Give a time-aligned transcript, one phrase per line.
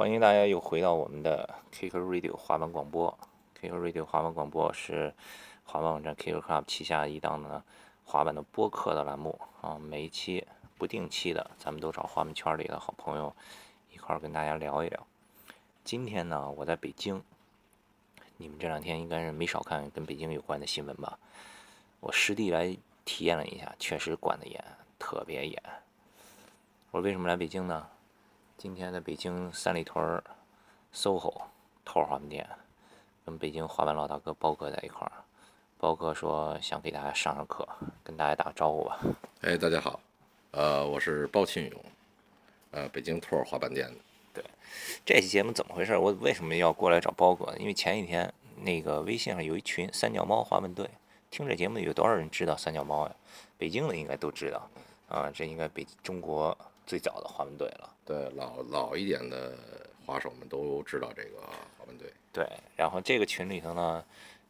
[0.00, 3.18] 欢迎大家又回到我们的 KIKO RADIO 滑板广播。
[3.60, 5.12] ，KIKO RADIO 滑板广播是
[5.62, 7.62] 滑板网站 k 歌 club 旗下一档呢
[8.02, 9.78] 滑板的播客的栏目啊。
[9.78, 10.46] 每一期
[10.78, 13.36] 不定期的，咱们都找滑板圈里的好朋友
[13.92, 15.06] 一块儿跟大家聊一聊。
[15.84, 17.22] 今天呢，我在北京，
[18.38, 21.18] 你们这两天应该是没少看跟北京有关的新闻吧？
[22.00, 24.64] 我实地来体验了一下，确实管得严，
[24.98, 25.62] 特别严。
[26.90, 27.86] 我为什么来北京呢？
[28.62, 30.22] 今天在北京三里屯
[30.94, 31.32] SOHO
[31.82, 32.46] 头滑板店，
[33.24, 35.12] 跟北京滑板老大哥包哥在一块儿。
[35.78, 37.66] 包哥说想给大家上上课，
[38.04, 39.00] 跟大家打个招呼吧。
[39.40, 39.98] 哎，大家好，
[40.50, 41.84] 呃，我是包庆勇，
[42.72, 43.96] 呃，北京托儿滑板店的。
[44.34, 44.44] 对，
[45.06, 45.96] 这期节目怎么回事？
[45.96, 47.56] 我为什么要过来找包哥？
[47.56, 50.86] 因为前几天那个微信上有一群三脚猫滑板队，
[51.30, 53.16] 听这节目有多少人知道三脚猫呀？
[53.56, 54.68] 北京的应该都知道
[55.08, 56.54] 啊，这应该北中国
[56.90, 57.88] 最早的滑板队了。
[58.04, 59.56] 对，老老一点的
[60.04, 61.40] 滑手们都知道这个
[61.78, 62.12] 滑板队。
[62.32, 62.44] 对，
[62.76, 64.04] 然后这个群里头呢，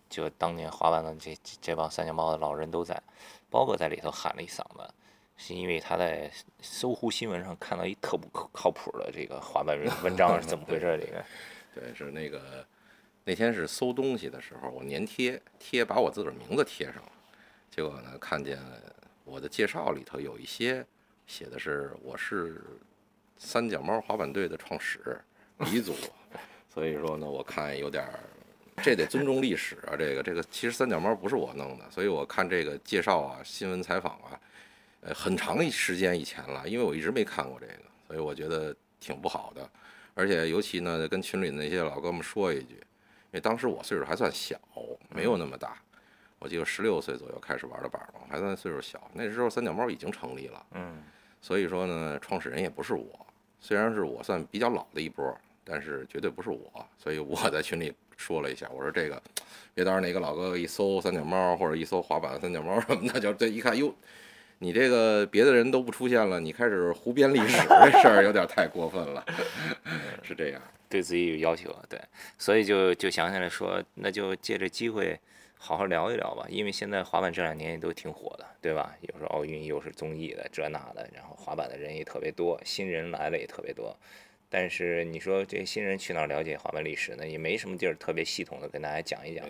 [0.09, 2.99] 就当年滑板的这这帮三脚猫的老人都在，
[3.51, 4.91] 包哥在里头喊了一嗓子，
[5.37, 10.99] 是因为他在搜狐新闻上看到一特不可靠谱的这个滑板文章是怎么回事？
[10.99, 11.23] 这个
[11.77, 12.67] 对，是那个
[13.25, 17.13] 那天是搜东西的时候，我粘贴贴把我自个儿名字贴上了，
[17.71, 18.59] 结果呢，看见
[19.25, 20.83] 我的介绍里头有一些
[21.31, 22.61] 写的是我是。
[23.43, 25.19] 三脚猫滑板队的创始
[25.61, 25.95] 鼻祖，
[26.69, 28.21] 所以说呢，我看有点儿，
[28.83, 29.97] 这得尊重历史啊。
[29.97, 34.39] 这个这个，其实三脚猫不是我弄的，所以我看这个介绍啊、新闻采访啊，
[35.01, 39.67] 呃，很长一时间以前了，因为我一直没看过这个，所以我觉得挺不好的。
[40.13, 44.61] 而且尤其呢，跟群里那些老哥们说一句，因为当时我岁数还算小，
[45.09, 45.81] 没有那么大，
[46.39, 49.11] 我记得十六岁左右开始玩的板嘛，还算岁数小。
[49.15, 51.03] 那时候三脚猫已经成立了，嗯，
[51.41, 53.27] 所以说呢，创始人也不是我。
[53.61, 59.23] 虽然是我算比较老的一波，但是绝对不是我，所以我在群里说了一下，我说这个
[59.75, 63.95] 别到时候哪个老哥哥一搜三脚猫或者一搜滑板三脚猫什么的， 就这一看哟，
[64.61, 69.23] 你这个别的人都不出现了，你开始胡编历史，这事儿有点太过分了，
[70.23, 72.01] 是这样，对自己有要求，对，
[72.39, 75.21] 所以就就想起来说，那就借这机会。
[75.63, 78.97] 好好聊一聊吧，因为现在滑板这两年也都挺火的，对吧？
[79.03, 83.95] 又是奥运，又是综艺的，这那的，然后滑板的人也特别多，新人来了也特别多。
[84.49, 87.29] 但是你说这新人去哪了解滑板历史呢？
[87.29, 89.47] 也没什么地儿特别系统的跟大家讲一讲。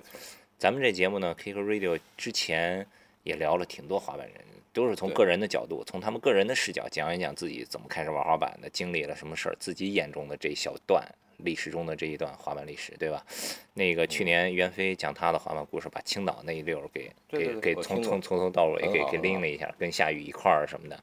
[0.59, 2.85] 咱们这节目呢，Kick Radio 之前
[3.23, 4.37] 也聊了挺多滑板人，
[4.73, 11.07] 都是从个人的角度，从他们个人的视角讲一讲自己怎么开始玩滑板的，经历了什么事儿，自己眼中的这一小段。
[11.41, 13.25] 历史中的这一段滑板历史，对吧？
[13.75, 21.03] 那个去年袁飞讲他的滑板故事，把青岛那一溜儿给给给从从从头到尾给给拎了一下，跟夏雨一块儿什么的。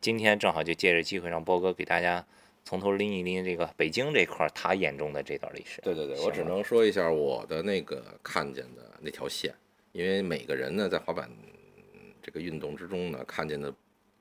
[0.00, 2.24] 今天正好就借着机会让波哥给大家
[2.64, 5.80] 从头拎一拎这个北京这块他眼中的这段历史。
[5.82, 9.54] 对对对，我只能说一下我的那个看见的那条线，
[9.92, 11.30] 因为每个人呢在滑板
[12.22, 13.72] 这个运动之中呢看见的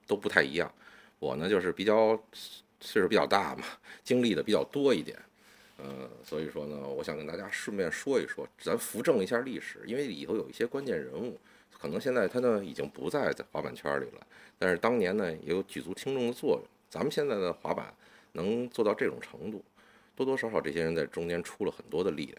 [0.06, 0.72] 都不太一样。
[1.18, 2.20] 我呢就是比较
[2.80, 3.64] 岁数比较大嘛，
[4.04, 5.18] 经历的比较多一点。
[5.78, 11.38] 呃，所以说呢，我想跟大家顺便说一说，咱扶正一下历史，因为里头有一些关键人物，
[11.72, 14.28] 可能现在他呢已经不在在滑板圈里了，
[14.58, 16.62] 但是当年呢也有举足轻重的作用。
[16.90, 17.94] 咱们现在的滑板
[18.32, 19.64] 能做到这种程度，
[20.16, 22.38] 多多少少这些人在中间出了很多的力量。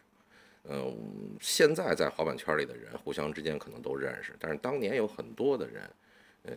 [0.69, 5.83] 嗯，现在在滑板圈里的人互相之间可能都认识，但是当年有很多的人。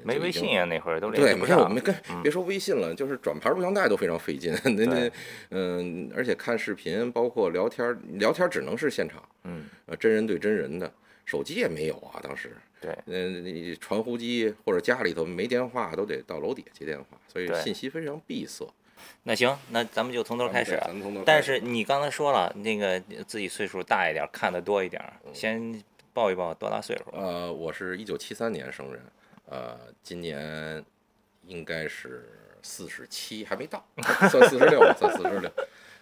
[0.04, 4.54] 没微信啊，那会儿都对，没事，我们跟别说微信了，就是转盘录像带都非常费劲。
[4.64, 5.12] 那那
[5.52, 10.92] 嗯，而且看视频，包括聊天，聊天只能是现场，嗯，呃，真人对真人的，
[11.26, 12.56] 手机也没有啊，当时。
[12.82, 18.66] 对，嗯，传呼机或者家里头没电话，都得到楼底下接电话，所以信息非常闭塞。
[19.24, 20.80] 那行，那咱们就从头开始。
[21.26, 25.02] 但是你刚才说了，那个自己岁数大一点，看的多一点，
[25.34, 25.84] 先
[26.14, 27.04] 报一报多大岁数？
[27.12, 29.02] 呃，我是一九七三年生人。
[29.50, 30.84] 呃，今年
[31.48, 32.30] 应该是
[32.62, 33.84] 四十七，还没到，
[34.30, 35.52] 算四十六，算四十六。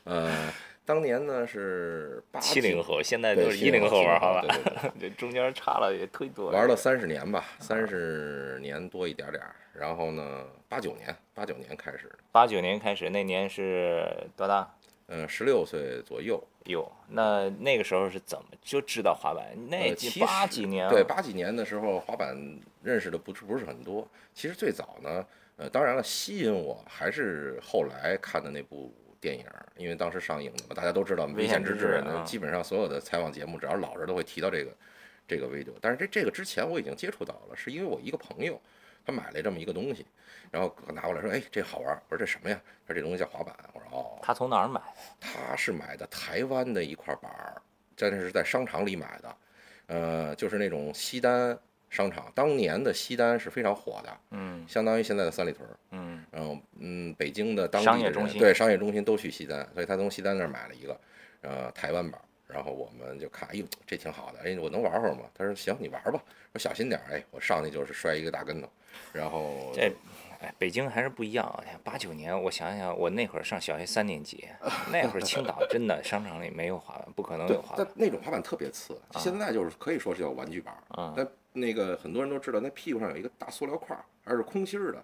[0.03, 0.51] 呃，
[0.83, 4.41] 当年呢是七零后，现在都是一零后玩好吧？
[4.41, 6.51] 对对对， 这中间差了也忒多。
[6.51, 9.55] 玩了三十年吧，三十年多一点点儿。
[9.73, 12.11] 然后呢，八九年，八九年开始。
[12.31, 14.05] 八九年开始，那年是
[14.35, 14.73] 多大？
[15.09, 16.43] 嗯，十六岁左右。
[16.65, 19.45] 哟，那那个时候是怎么就知道滑板？
[19.69, 20.89] 那八几年？
[20.89, 22.35] 对，八几年的时候，滑板
[22.87, 24.09] 认识的不是不是很多。
[24.33, 25.25] 其实最早呢，
[25.57, 29.45] 呃，当然了，吸引我还是后来看的那部电影，
[29.75, 32.01] 因为当时上映的嘛，大家都知道《危险之至》。
[32.23, 34.71] 基本上所有的采访节目，只要老人都会提到这个
[35.27, 35.73] 这个 video。
[35.81, 38.59] 但是这这个之前我已经接触到了，是因为我一个朋友，
[39.05, 40.05] 他买了这么一个东西，
[40.49, 41.93] 然后拿过来说，哎，这好玩。
[42.07, 42.57] 我说这什么呀？
[42.87, 43.53] 他说这东西叫滑板。
[43.73, 44.81] 我说哦，他从哪儿买？
[45.19, 47.61] 他是买的台湾的一块板儿，
[47.95, 49.37] 真的是在商场里买的，
[49.87, 51.57] 呃，就是那种西单
[51.89, 55.67] 商场，当年的西单是非常火的，嗯相当于现在的三里屯。
[55.91, 60.99] 嗯然后嗯，北京的当地的商业中心对商业中心都去西单，所以他从西单那儿买了一个
[61.41, 65.21] 呃台湾板，然后我们就看，哎呦，这挺好的，哎，我能玩会儿吗？
[65.33, 68.69] 他说行，你玩吧，说小心点儿，哎，我上去就是摔一个大跟头，
[69.13, 69.91] 然后这
[70.39, 71.63] 哎，北京还是不一样啊！
[71.83, 74.47] 八九年，我想想，我那会儿上小学三年级，
[74.91, 77.83] 那会儿青岛 真的商场里没有滑板，不可能有滑，板。
[77.83, 85.03] 但那种滑板特别次，现在就是可以说是叫玩具板儿，啊但那个很多人都知道，那屁股上有一个大塑料块儿，而是空心儿的，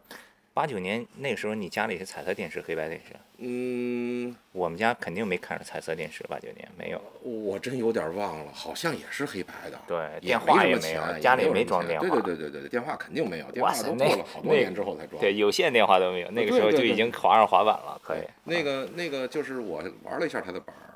[0.53, 3.15] 八九年那个时候，你家里是彩色电视、黑白电视？
[3.39, 7.01] 嗯，我们家肯定没看着彩色电视，八九年没有。
[7.21, 9.79] 我真有点忘了，好像也是黑白的。
[9.88, 12.07] 对，电话也没有家里也没没装电话。
[12.07, 15.19] 对对对对对，电话肯定没有，电话都过了好多年之后才装。
[15.19, 18.21] 对，有线电话都没有，那个时候就已经滑上滑板了，可以。
[18.44, 20.94] 那个那个就是我玩了一下他的板儿，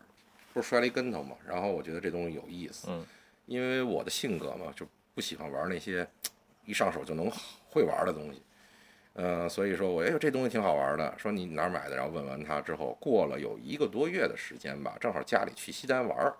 [0.53, 3.03] 不是摔了一跟头嘛，然后我觉得这东西有意思，嗯，
[3.47, 4.85] 因为我的性格嘛，就
[5.17, 6.07] 不喜欢玩那些
[6.63, 7.27] 一上手就能
[7.71, 8.39] 会玩的东西，
[9.13, 16.35] 呃，所以说我哎呦这东西挺好玩的，说你哪儿买的，然后问完他之后，过了有一个多月的时间吧，正好家里去西单玩儿。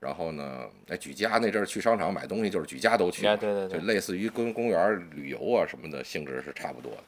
[0.00, 7.04] 然后呢，哎，举家那阵儿去商场买东西，就是举家都去对对对就类似于跟公园旅游啊什么的性质是差不多的。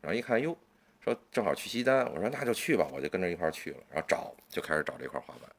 [0.00, 0.56] 然后一看，哟，
[1.00, 3.78] 说正好去西单，我说那就去吧，我就跟着一块儿去了。
[3.90, 5.50] 然后找就开始找这块滑板，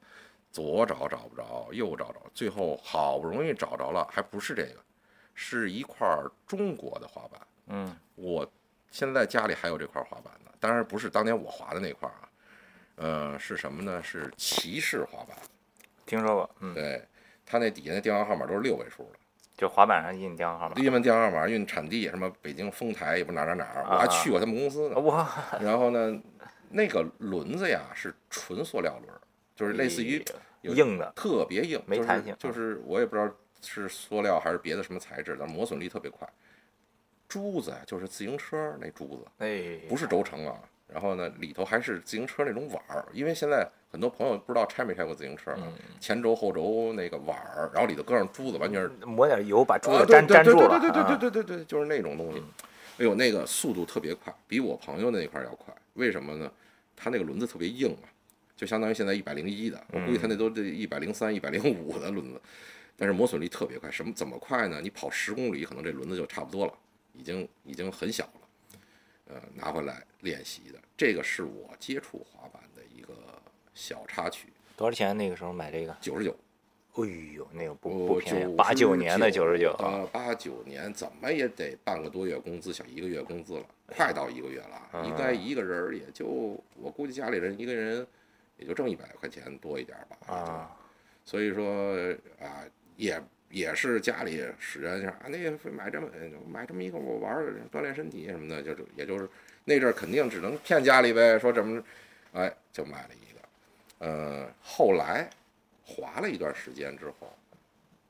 [0.52, 4.80] 左找找不着，右找找，最后好不容易找着了，还不是这个，
[5.34, 6.08] 是一块
[6.48, 7.42] 中国的滑板。
[7.68, 8.50] 嗯，我
[8.92, 12.30] 现在家里还有这块滑板呢，当然不是当年我滑的那块儿啊，
[12.96, 14.02] 呃，是什么呢？
[14.04, 15.38] 是骑士滑板。
[16.06, 16.50] 听说过。
[16.60, 17.02] 嗯，对，
[17.46, 19.20] 它那底下那电话号码都是六位数的，
[19.56, 20.76] 就滑板上印电话号码。
[20.76, 25.00] 印完电话号码，印产地什么北京丰台也不哪哪哪儿，我还去过他们公司呢。
[25.00, 25.28] 哇，
[25.62, 26.22] 然后呢，
[26.70, 29.14] 那个轮子呀是纯塑料轮，
[29.56, 30.24] 就是类似于
[30.62, 31.12] 硬的。
[31.16, 33.34] 特别硬，没弹性就是我也不知道
[33.64, 36.28] 是塑料还是别的什么材质，的磨损力特别快。
[37.28, 40.60] 珠子呀，就是自行车那珠子，哎，不是轴承啊。
[40.88, 45.52] 然后呢，里头还是自行车那种碗儿，因为现在很多朋友不知道拆没拆过自行车
[46.00, 50.80] 前轴后轴那个碗儿，然后里头搁上珠子，完全是抹点油把珠啊子粘粘住了。
[50.80, 52.44] 对对对啊对对对对，就是那种东西。
[53.00, 55.74] 哎呦，那个速度特别快，比我朋友那块儿要快。
[55.94, 56.52] 为什么呢？
[56.96, 58.06] 他那个轮子特别硬啊，
[58.56, 62.40] 就相当于现在一百零一的，我估计他那都这一百零三、一百零五的轮子，
[62.96, 63.90] 但是磨损率特别快。
[63.92, 64.80] 什么怎么快呢？
[64.82, 66.74] 你跑十公里，可能这轮子就差不多了，
[67.14, 68.32] 已经已经很小了。
[69.28, 73.14] 呃，拿回来练习的，这个是我接触滑板的一个
[73.74, 75.18] 小插曲，多少钱？
[75.18, 75.96] 那个时候买这个？
[76.02, 76.36] 九十九。
[76.96, 77.04] 哎
[77.34, 79.76] 呦，那个不不便宜，八九年的九十九。
[79.80, 85.04] 呃，八九年怎么也得半个多月工资，小一个月工资了，快到一个月了。
[85.04, 86.28] 应该一个人也就，
[86.76, 88.06] 我估计家里人一个人
[88.58, 90.32] 也就挣一百块钱多一点吧。
[90.32, 90.78] 啊，
[91.26, 91.66] 所以说
[92.40, 92.62] 啊，
[92.96, 96.08] 也也是家里使人说啊，那个买这么
[96.48, 99.30] 买这么一个我玩儿锻炼身体什么的，就是也就是
[99.64, 101.84] 那阵儿肯定只能骗家里呗，说怎么，
[102.34, 103.40] 哎，就买了一个。
[104.06, 105.30] 呃，后来
[105.86, 107.32] 滑了一段时间之后，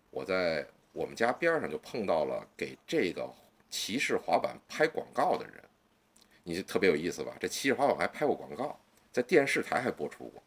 [0.09, 3.29] 我在我们家边儿上就碰到了给这个
[3.69, 5.55] 骑士滑板拍广告的人，
[6.43, 7.33] 你就特别有意思吧？
[7.39, 8.79] 这骑士滑板还拍过广告，
[9.11, 10.43] 在电视台还播出过，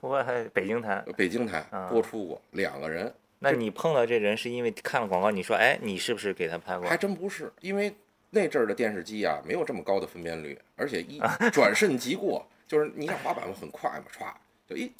[0.00, 1.04] 我还北京台。
[1.16, 3.12] 北京台啊播出过，两个人。
[3.42, 6.96] 那你碰到这人是因为看了广告，你说，哎，你是不是给他拍过还？
[6.96, 7.92] 真不是，因为
[8.30, 11.20] 那阵儿的电视机啊，没有这么高的分辨率，而且一
[11.52, 14.32] 转瞬即过，就是你想滑板嘛，很快嘛，歘
[14.68, 14.90] 就一，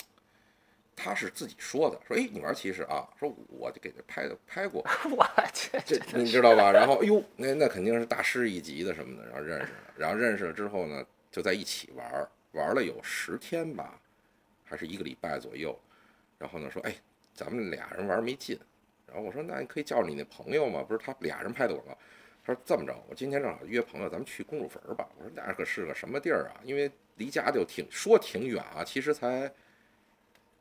[0.97, 4.85] 他是自己说的，说哎你玩骑士啊，说我就给他拍的拍过，
[5.17, 6.71] 我去，这你知道吧？
[6.73, 13.99] 然后哎呦，那那肯定是大师一级的什么的，然后认识了，然后认识了之后呢，就在一起玩，玩了有十天吧，
[14.65, 15.79] 还是一个礼拜左右，
[16.39, 16.95] 然后呢说哎，
[17.35, 18.59] 咱们俩人玩没劲，
[19.07, 21.99] 然后我说那你可以叫你那朋友嘛，不是他俩人拍的广告。
[22.45, 25.09] 他说这么着，我今天正好约朋友，咱们去公主坟儿吧。
[25.17, 26.61] 我说那可是个什么地儿啊？
[26.65, 29.49] 因为离家就挺说挺远啊，其实才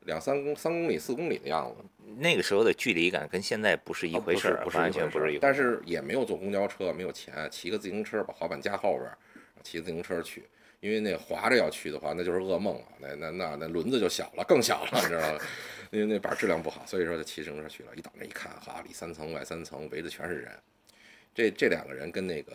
[0.02, 1.84] 两三公三公里四公里的样子。
[2.18, 5.40] 那个时候的距离感跟现在不是一回事儿，啊不是完全不是一回事儿。
[5.40, 9.18] 但是也没有坐公交车，没有钱，骑个自行车把滑板架后边儿，
[9.64, 10.44] 骑自行车去。
[10.82, 12.86] 因为那滑着要去的话，那就是噩梦了。
[12.98, 15.38] 那那那那轮子就小了，更小了，你知道吗？
[15.92, 17.94] 因为那板质量不好，所以说就骑自行车去了。
[17.94, 20.50] 一到那一看，哈，里三层外三层，围的全是人。
[21.32, 22.52] 这这两个人跟那个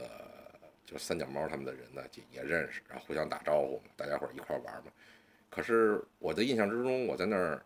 [0.86, 4.92] 就是三脚猫他们的人呢，就也认识，然后互相打招呼嘛，大家伙一块玩嘛。
[5.50, 7.64] 可是我的印象之中，我在那儿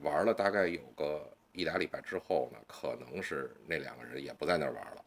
[0.00, 5.02] 玩了大概有个一俩礼拜之后呢，可能是那两个人也不在那儿玩了，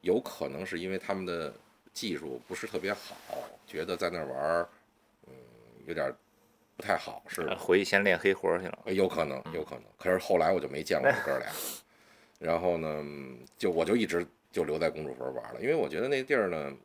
[0.00, 1.52] 有可能是因为他们的
[1.96, 3.16] 技术不是特别好，
[3.66, 4.68] 觉得在那儿玩儿，
[5.26, 5.32] 嗯，
[5.86, 6.14] 有点儿
[6.76, 8.78] 不太好，是呃回去先练黑活去了。
[8.84, 9.84] 呃有可能，有可能。
[9.98, 11.50] 可是后来我就没见过这哥俩，
[12.38, 16.76] 然后呢，嗯就我就一直就留在公主坟玩了，因为我觉得那地儿呢，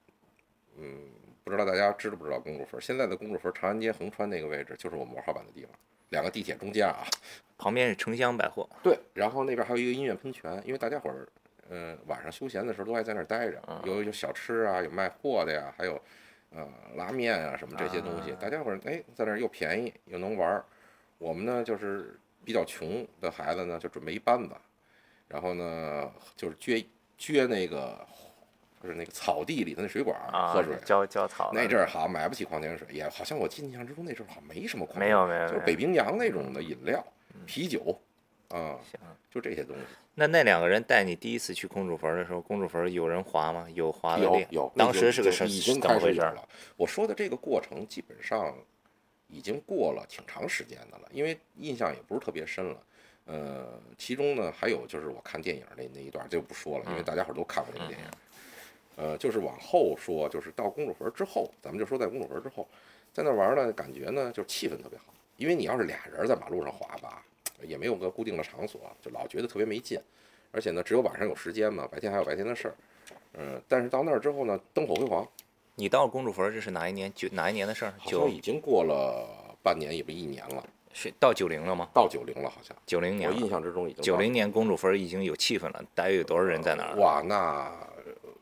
[0.78, 1.10] 嗯，
[1.44, 2.80] 不知道大家知不知道公主坟？
[2.82, 5.72] 现在的公主坟长安街横穿那个位置就是我们玩滑板的地方，
[6.08, 7.06] 两个地铁中间啊。
[7.60, 11.28] 旁边是城乡百货，对，然后那边还有一个音乐喷泉，因为大家伙儿，
[11.72, 15.98] 呃，晚上休闲的时候都爱在那儿待着，有有小吃啊，有卖货的呀，还有，
[16.50, 20.66] 呃，拉面啊什么这些东西，大家伙儿哎在那儿又便宜又能玩儿。
[21.18, 24.54] 我们呢就是比较穷的孩子呢，就准备一班子，
[25.30, 26.86] 然后呢就是撅
[27.18, 28.06] 撅那个
[28.84, 37.02] 就是那个草地里的那水管喝水。，浇浇草那阵儿好买不起矿泉水，也好像我印象之中那阵儿好像没什么矿泉水，没有没有没有就是北冰洋那种的饮料、
[37.46, 37.98] 啤酒，
[38.50, 39.00] 啊，行。
[39.30, 39.84] 就这些东西。
[40.14, 43.66] 那那两个人带你第一次去公主坟的时候，公主坟有人滑吗？
[43.74, 44.24] 有滑的？
[44.24, 45.80] 有有，当时是个已经？
[45.80, 46.48] 开始有了。
[46.76, 48.54] 我说的这个过程基本上
[49.28, 52.78] 已经过了挺长时间的了，因为印象也不是特别深了。
[53.26, 58.06] 呃，其中呢还有就是我看电影那那一段就不说了，因为大家伙都看过那个电影。
[58.98, 62.68] 呃，就是往后说，就是到公主坟之后，咱们就说在公主坟之后，
[63.14, 67.24] 在那玩儿呢，感觉呢就是气氛特别好，因为你要是俩人在马路上滑吧，
[67.66, 70.00] 也没有个固定的场所，就老觉得特别没劲。
[70.52, 72.76] 而且呢，只有晚上有时间嘛，白天还有白天的事儿。
[73.34, 75.26] 嗯，但是到那儿之后呢，灯火辉煌，
[75.76, 77.12] 你到公主坟这是哪一年？
[77.16, 77.94] 九哪一年的事儿？
[77.98, 81.88] 好像已经过了半年，也不一年了，是到九零了吗？
[81.94, 83.30] 到九零了，好像九零年。
[83.30, 86.96] 我印象之中已经九零年公主坟已经有气氛了，大约有多少人在那儿？
[86.98, 87.72] 哇，那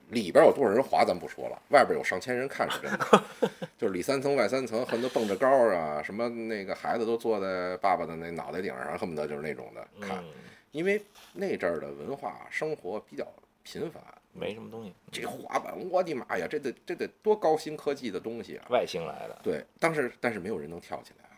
[0.09, 3.23] 里边有多少人滑咱不说了，外边有上千人看是真的，
[3.77, 10.33] 就是里三层外三层，恨不得蹦着高啊，什么那个孩子都坐在爸爸的那脑袋顶上，恨不得就是那种的看，嗯，
[10.71, 11.01] 因为
[11.33, 13.25] 那阵儿的文化生活比较
[13.63, 13.99] 贫乏。
[14.31, 18.65] 没什么东西，这滑板，我的妈呀，这得这得多高新科技的东西啊！
[18.69, 21.35] 外星来的，对，当时但是没有人能跳起来啊。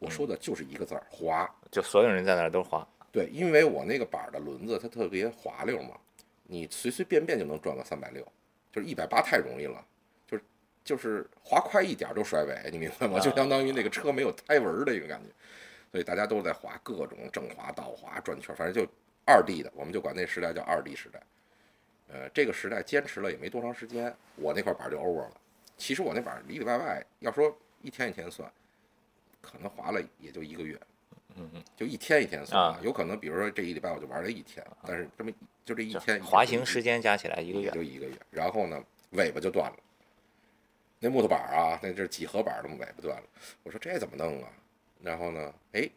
[0.00, 1.48] 我说的就是一个字儿滑。
[1.70, 2.86] 就所有人在那儿都滑。
[3.12, 5.96] 对，因为我那个板儿的轮子它特别滑溜嘛，
[6.44, 8.26] 你随随便便就能赚个三百六，
[8.70, 9.84] 就是一百八太容易了，
[10.26, 10.44] 就是
[10.84, 13.18] 就是滑快一点儿就甩尾，你明白吗？
[13.18, 15.28] 就相当于那个车没有胎纹儿的一个感觉，
[15.90, 18.90] 所以大家都在滑各种正滑、倒滑、转圈，反正就
[19.24, 21.22] 二 D 的，我们就管那时代叫二 D 时代。
[22.08, 25.40] 呃，这个时代坚持了也没多长时间，我那块板儿就 over 了。
[25.78, 28.52] 其实我那板儿里里外外，要说一天一天算，
[29.40, 30.78] 可能滑了也就一个月。
[31.36, 35.32] 嗯嗯，就一天一天算啊有可能比如说这一礼拜我就玩了一天，但是这么
[35.64, 37.70] 就这一天滑行时间加起来一个也月。
[37.70, 39.76] 就一个月，然后呢尾巴就断了，
[40.98, 43.24] 那木头板啊，那这是几何板儿的尾巴断了，
[43.62, 44.48] 我说这怎么弄啊？
[45.00, 45.88] 然后呢，哎，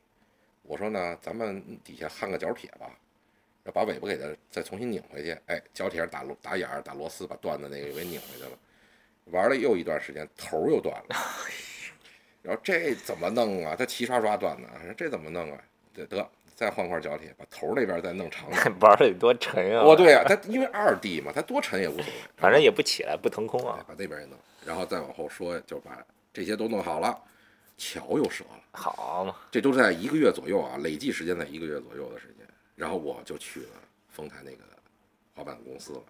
[0.63, 2.89] 我说呢咱们底下焊个角铁吧，
[3.63, 8.57] 要把尾巴给它再重新拧回去，哎，角铁上打螺打眼儿打螺丝把断的那个给拧回去了，
[9.25, 11.15] 玩了又一段时间头又断了。
[12.45, 13.75] 然后这怎么弄啊？
[13.75, 15.57] 他齐刷刷断的，说这怎么弄啊？
[15.95, 18.71] 得得，再换块角铁，把头儿那边再弄长点儿。
[18.79, 19.81] 玩的得多沉啊！
[19.83, 23.85] 哦，对啊，它因为二 D 嘛，它多沉也无所谓， 反正也不起来，不腾空哎啊。
[23.87, 25.97] 把那边也弄，然后再往后说，就把
[26.31, 27.19] 这些都弄好了，
[27.77, 32.45] 桥又折了，好嘛，这都是在一个月左右啊，累计时间在一个月左右的时间。
[32.75, 33.69] 然后我就去了
[34.09, 34.57] 丰台那个
[35.33, 36.03] 滑板公司了，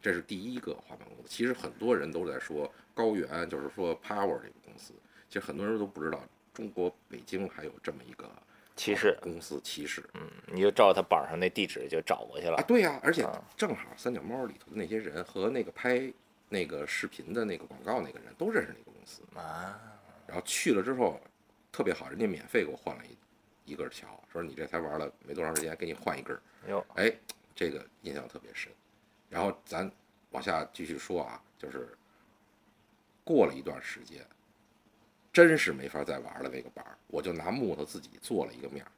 [0.00, 1.24] 这是第一个滑板公司。
[1.28, 4.94] 其实很多人都在说高原，就是说 Power 这个公司，
[5.34, 6.20] 其实很多人都不知道
[6.52, 8.30] 中国北京还有这么一个
[8.76, 10.00] 骑士，公司骑士。
[10.14, 12.62] 嗯，你就照他板上那地址就找过去了啊，。
[12.62, 16.08] 对呀、而且啊正好三脚猫里头的那些人和那个拍
[16.48, 19.76] 那个视频的那个广告那个人都认识那个公司，啊，
[20.24, 21.20] 然后去了之后
[21.72, 27.12] 特别好，人家免费给我换了一一根桥，说你这才玩了没多长时间，给你换一根儿，哟，哎，
[27.56, 28.70] 这个印象特别深。
[29.28, 29.90] 然后咱
[30.30, 31.88] 往下继续说啊，就是
[33.24, 34.24] 过了一段时间，
[35.34, 38.90] 真是没法再玩了那个板儿，我就拿木头自己做了一个面儿，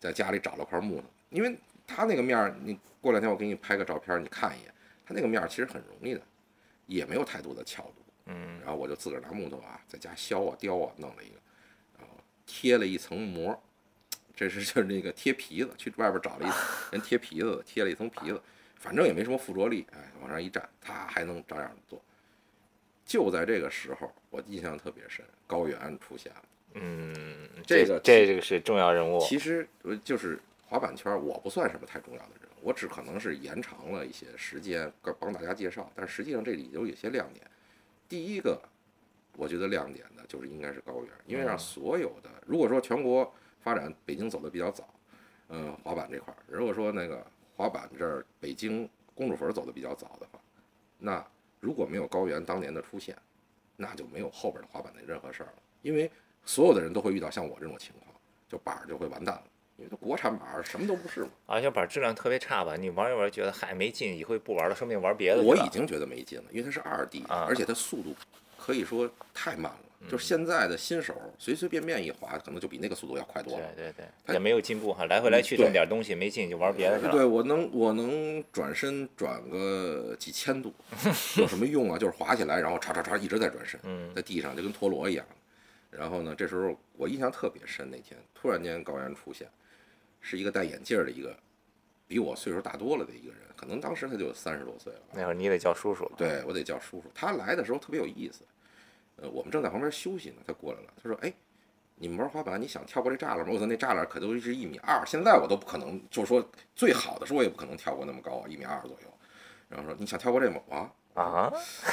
[0.00, 1.54] 在家里找了块木头，因为
[1.86, 4.72] 它那个面儿，你过两天我给你拍个照片儿，你看一眼，
[5.04, 6.22] 它那个面儿其实很容易的，
[6.86, 7.96] 也没有太多的翘度。
[8.24, 11.34] 嗯，然后我就自个儿拿木头啊，在家削啊雕啊，弄了一个，
[11.98, 12.16] 然后
[12.46, 13.62] 贴了一层膜，
[14.34, 16.50] 这是就是那个贴皮子，去外边找了一
[16.96, 18.40] 人贴皮子的，贴了一层皮子，
[18.76, 22.02] 反正也没什么附着力，哎，往上一站，它还能照样做。
[23.12, 26.42] 就在这个时候，我印象特别深，高原出现了。
[26.76, 29.20] 嗯，这个这这个是重要人物。
[29.20, 37.46] 其实呃就是滑板圈，我不算什么太重要的人，我只可能是延长了一些时间帮帮大家介绍，但实际上这里头有一些亮点。
[38.08, 38.58] 第一个，
[39.36, 44.88] 我觉得亮点的就是应该是高原，因为让嗯所有的，如果说全国发展，北京走的比较早，
[45.50, 47.22] 嗯，滑板这块儿，如果说那个
[47.58, 50.40] 滑板这儿北京公主坟走的比较早的话，
[50.96, 51.22] 那
[51.62, 53.16] 如果没有高原当年的出现，
[53.76, 56.10] 那就没有后边的滑板的任何事儿了，因为
[56.44, 58.12] 所有的人都会遇到像我这种情况，
[58.48, 59.44] 就板儿就会完蛋了，
[59.76, 61.28] 因为它国产板儿什么都不是嘛。
[61.46, 62.74] 而且板质量特别差吧？
[62.74, 65.40] 你玩一玩觉得嗨没劲，以后不玩了，说不定玩别的。
[65.40, 68.12] 我已经觉得没劲了，因为它是二 D，、啊而且它速度
[68.58, 69.78] 可以说太慢了。
[70.08, 73.66] 就是现在的新手随随便便一滑，可能就比那个速度要快多了。
[73.76, 77.12] 对对对，它也没有进步哈，来回来去这么点东西没劲就玩别的去了。
[77.12, 80.74] 对，我能我能转身转个几千度，
[81.36, 81.98] 有什么用啊？
[81.98, 85.24] 就是滑起来，然后唰唰唰一直在转身，嗯在地上就跟陀螺一样。
[85.90, 89.46] 然后呢，这时候我印象特别深，那天突然间高原出现，
[90.20, 91.36] 是一个戴眼镜儿的一个，
[92.08, 95.00] 比我岁数大多了的一个人，可能当时他就三十多岁了。
[95.12, 96.12] 那会儿你得叫叔叔了。
[96.16, 97.04] 对我得叫叔叔。
[97.14, 98.40] 他来的时候特别有意思，
[99.16, 101.32] 呃，我们正在旁边休息呢，他过来了，他说：“哎，
[101.96, 109.12] 你们玩滑板，你想跳过这栅栏吗？”我说：“那栅栏可都是一米二，现在我都不可能，就是说最好的时候我也不可能跳过那么高啊，一米二左右。”
[109.68, 111.52] 然后说：“你想跳过这吗？”啊，啊，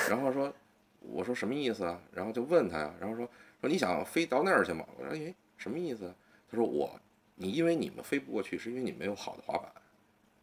[0.09, 0.53] 然后说
[0.99, 3.29] ：“我说什么意思啊？”然后就问他呀，然后说
[3.61, 6.15] ：“说你想飞到那儿去吗？”我说：“哎，什么意思啊？”
[6.49, 6.99] 他说：“我，
[7.35, 9.71] 你因为你们飞不过去，是因为你们没有好的滑板。”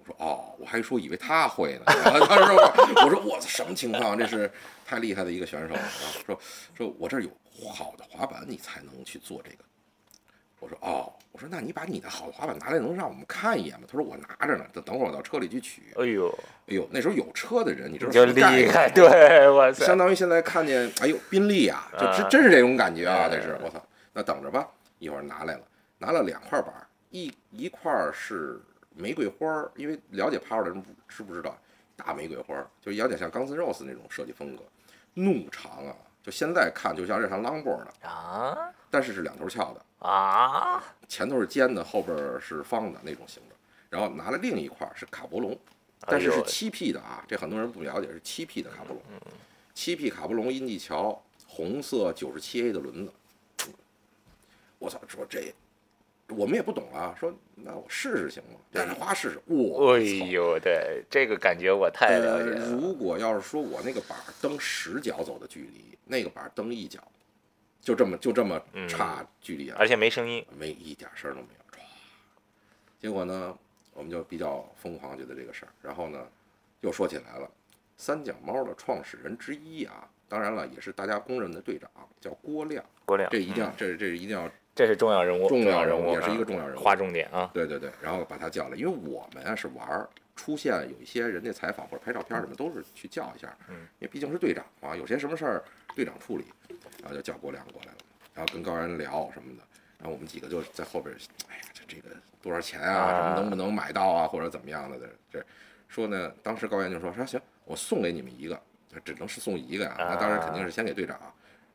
[0.06, 1.82] 我说哦，我还说以为他会呢。
[2.04, 2.56] 然后他说，
[3.04, 4.16] 我说我操，什么情况？
[4.16, 4.50] 这是
[4.84, 5.80] 太厉害的一个选手了。
[5.80, 6.40] 然后说
[6.76, 7.30] 说我这儿有
[7.68, 9.58] 好的滑板，你才能去做这个。
[10.58, 13.86] 我说哦，我说那你把你的好的滑板拿来，能让我们看一眼吗？
[13.86, 15.82] 他说我拿着呢，等等会儿我到车里去取。
[15.96, 16.28] 哎呦，
[16.66, 23.28] 哎呦，那时候有车的人，你知道吗就什么概念厉害，对，哇塞相，当于现在看见，哎呦，宾利啊，就真真是这种感觉啊！
[23.30, 23.84] 哎这是我操，
[24.14, 24.66] 那等着吧，
[24.98, 25.60] 一会儿拿来了，
[25.98, 26.72] 拿了两块板，
[27.10, 28.58] 一一块是
[28.96, 31.56] 玫瑰花儿，因为了解 Power 的人不知不知道，
[31.94, 34.62] 大玫瑰花儿就有点像 Guns N' Roses 那种设计风格，
[35.14, 38.72] 怒长啊，就现在看就像这像 longboard 的，啊？
[38.90, 43.58] 但是是两头翘的，啊，前头是尖的，后边儿是方的那种形状，
[43.90, 45.58] 然后拿了另一块儿是卡博龙，
[46.00, 49.02] 但是是七 P 的啊，这很多人不了解，是七 P 的卡博龙，
[49.74, 53.12] 七 P 卡博龙阴地桥红色九十七 A 的轮子，
[54.78, 55.52] 我操，说这
[56.28, 58.58] 我们也不懂啊，说那我试试行吗？
[58.72, 60.26] 让他花试试，我哎操！
[60.26, 62.72] 呦，对，这个感觉我太了解呃，了。
[62.72, 67.00] 如果要是说我那个板儿蹬十脚走的距离，那个板儿蹬一脚，
[67.80, 71.80] 就这么就这么差距离啊，而且没声音，没一点声都没有，唰。
[72.98, 73.56] 结果呢，
[73.94, 75.72] 我们就比较疯狂，觉得这个事儿。
[75.80, 76.26] 然后呢，
[76.80, 77.48] 又说起来了，
[77.96, 81.88] 三脚猫的创始人之一啊，当然了，也是大家公认的队长，
[82.20, 82.84] 叫郭亮。
[83.04, 87.50] 郭亮，这一定要，嗯这这一定要，这是重要人物，重要要人物物，也是一个啊重要人物划重点啊。
[87.54, 87.90] 对对对。
[88.02, 93.48] 然后把他叫来，因为我们啊是玩儿，出现有一些人家采访或者拍照片什么，都是去叫一下。
[93.70, 93.74] 嗯。
[93.98, 96.44] 因为毕竟是队长嘛，有些什么事儿队长处理，
[97.00, 97.98] 然后就叫郭亮过来了，
[98.34, 99.62] 然后跟高原聊什么的。
[99.98, 101.16] 然后我们几个就在后边儿，
[101.48, 103.16] 哎呀，这这个多少钱啊？
[103.16, 104.28] 什么能不能买到啊？
[104.28, 104.98] 或者怎么样的？
[104.98, 105.46] 这这
[105.88, 106.30] 说呢？
[106.42, 108.60] 当时高原就说说行，我送给你们一个，
[109.02, 111.18] 只能是送一个呀、那当然肯定是先给队长，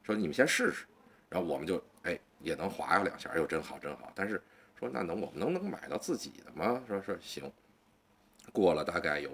[0.04, 0.86] 说你们先试试。
[1.30, 4.12] 然后我们就哎也能划呀两下，哎呦真好真好。
[4.16, 4.42] 但是
[4.78, 6.84] 说那能我们能能买到自己的吗？
[6.88, 7.52] 说说行。
[8.52, 9.30] 过了大概有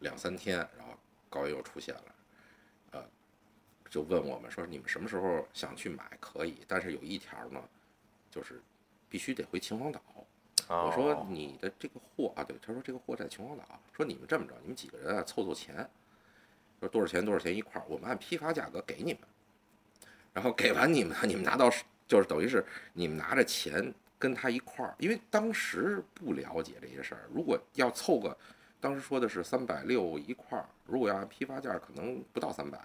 [0.00, 0.94] 两三天，然后
[1.30, 2.14] 高原又出现了，
[2.90, 3.04] 呃，
[3.88, 7.62] 就问我们说你们什么时候想去买可以，但是有一条呢，
[8.30, 8.60] 就是
[9.08, 10.02] 必须得回秦皇岛。
[10.68, 13.64] 我说哦你的这个货啊，对，他说这个货在秦皇岛。
[13.92, 15.88] 说你们这么着，你们几个人啊凑凑钱，
[16.80, 19.22] 说多少钱多少钱一块儿，我们按批发价格给你们。
[20.32, 21.70] 然后给完你们，你们拿到
[22.12, 27.22] 就是等于是你们拿着钱跟他一块儿，因为当时不了解这些事儿。
[27.32, 28.36] 如果要凑个，
[28.82, 32.78] 当时说的是三百六一块儿，如果要按批发价，可能不到三百。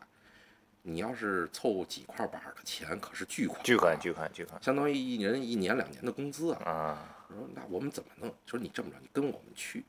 [0.82, 6.64] 你要是凑几块板儿的钱，可是巨款、啊，巨款巨款巨款相当于一人一年两年的工资啊。
[6.64, 7.26] 啊！
[7.28, 8.34] 我说那我们怎么弄？
[8.46, 9.84] 说你这么着，你跟我们去，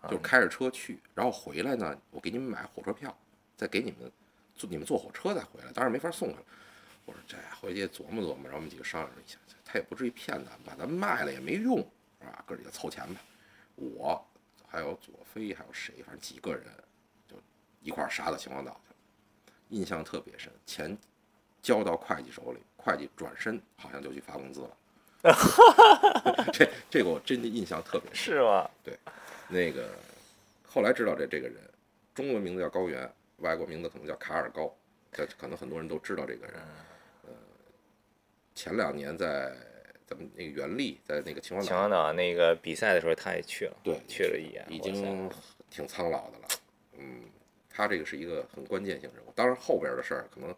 [0.00, 3.12] 啊就开着车去，然后回来呢，我给你们买火车票，
[3.56, 4.08] 再给你们
[4.54, 6.42] 坐你们坐火车再回来，当然没法送回来。
[7.10, 11.78] 我说这回去琢磨琢磨，然后我们几个商量一下，他也不至于骗咱，把咱卖了也没用，
[12.20, 12.44] 是吧？
[12.46, 13.20] 哥几个凑钱吧。
[13.74, 14.24] 我
[14.68, 16.64] 还有左飞，还有谁，反正几个人
[17.26, 17.34] 就
[17.82, 20.52] 一块儿杀到秦皇岛去了，印象特别深。
[20.64, 20.96] 钱
[21.60, 24.76] 交到会计手里，会计转身好像就去发工资了。
[26.52, 28.34] 这这个我真的印象特别深。
[28.34, 28.70] 是吗？
[28.84, 28.96] 对
[29.48, 29.90] 那个
[30.64, 31.56] 后来知道这这个人，
[32.14, 34.72] 中文名字叫高原，外国名字可能叫卡尔高，
[35.10, 36.54] 这可能很多人都知道这个人。
[38.60, 39.52] 呃，前两年在
[40.06, 45.30] 咱们那个袁立，在那个秦皇岛，秦皇岛那个比赛的时候，他也去了，对去了一眼，已经
[45.70, 46.48] 挺苍老的了。
[46.98, 47.22] 嗯，
[47.70, 49.32] 他这个是一个很关键性人物。
[49.34, 50.54] 当然后边的事儿，可能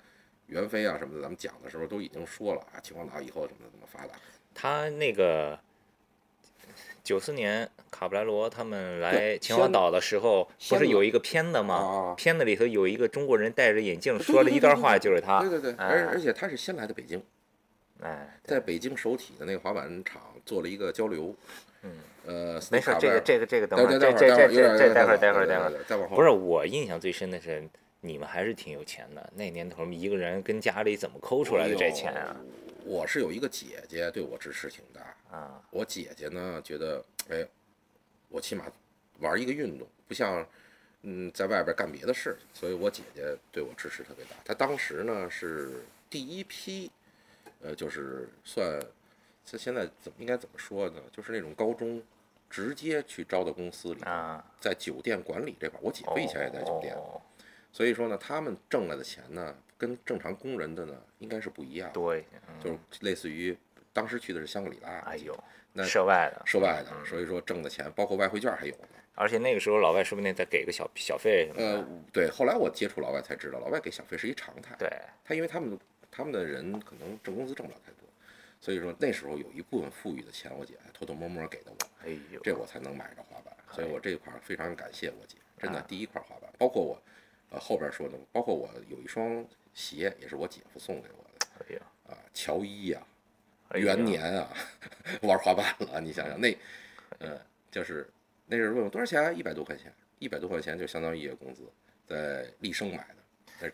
[0.46, 4.14] 袁飞啊什么的，咱们讲的时候都已经说了啊，秦皇岛以后怎么怎么发达。
[4.54, 5.58] 他那个
[7.04, 11.74] 九四年卡布莱罗他们来秦皇岛的时候，不是有一个片子吗？
[11.74, 15.40] 啊片子里头有一个中国人戴着眼镜说了一段话，就是他。
[15.40, 17.22] 对对对，哎而而且他是先来的北京，
[18.02, 21.34] 哎，在北京首体的那个滑板场做了一个交流。
[21.82, 25.58] 嗯，呃，没事，这个这个这个等会儿，这这这这这待会儿待会儿待
[25.96, 26.08] 会儿。
[26.08, 27.68] 不是我印象最深的是，
[28.00, 29.32] 你们还是挺有钱的。
[29.34, 32.36] 那年头一个人跟家里怎么抠出来的这钱啊？
[32.36, 32.36] 哎
[32.84, 35.36] 我是有一个姐姐，对我支持挺大。
[35.36, 37.46] 啊，我姐姐呢，觉得，哎，
[38.28, 38.64] 我起码
[39.20, 40.44] 玩一个运动，不像，
[41.02, 44.30] 嗯，在外边干别的事情，所以我姐姐对我支持特别大。
[44.44, 46.90] 她当时呢是第一批，
[47.62, 48.80] 呃，就是算，
[49.44, 51.00] 这现在怎么应该怎么说呢？
[51.10, 52.02] 就是那种高中
[52.50, 57.20] 直接去招到公司里，啊，在酒店管理这块，我姐夫以前也在酒店，哦
[57.74, 63.56] 所以说呢，他们挣来的钱呢，跟正常工人的呢应该是不一样的，多一些，嗯就是类似于
[63.94, 65.34] 当时去的是香格里拉，哎呦，
[65.72, 68.88] 那涉外的，涉外的，嗯所以说挣的钱包括外汇券还有呢。
[69.14, 74.74] 而且那个时候老外说不定再给个小小费什么呃的。，对，后来我接触老外才知道，老外给小费是一常态。
[74.78, 74.90] 对，
[75.24, 75.78] 他因为他们
[76.12, 78.06] 他们的人可能挣工资挣不了太多，
[78.60, 83.56] 所以说那时候有一部分富裕的钱，我姐偷偷摸摸给的我，哎呦，这我才能买着滑板。
[83.72, 87.02] 所以我这一块儿非常感谢我姐，真的啊第一块滑板，包括我，
[87.48, 93.02] 呃后边说的，包括我有一双鞋也是我姐夫送给我的哎呀，啊，乔伊呀、
[93.72, 94.54] 元年啊，
[95.22, 96.54] 玩滑板了，你想想那，
[97.20, 98.06] 呃，就是
[98.44, 101.62] 那时候问我多少钱，一百多块钱，一百多块钱就相当于一月工资，
[102.06, 103.16] 在立生买的，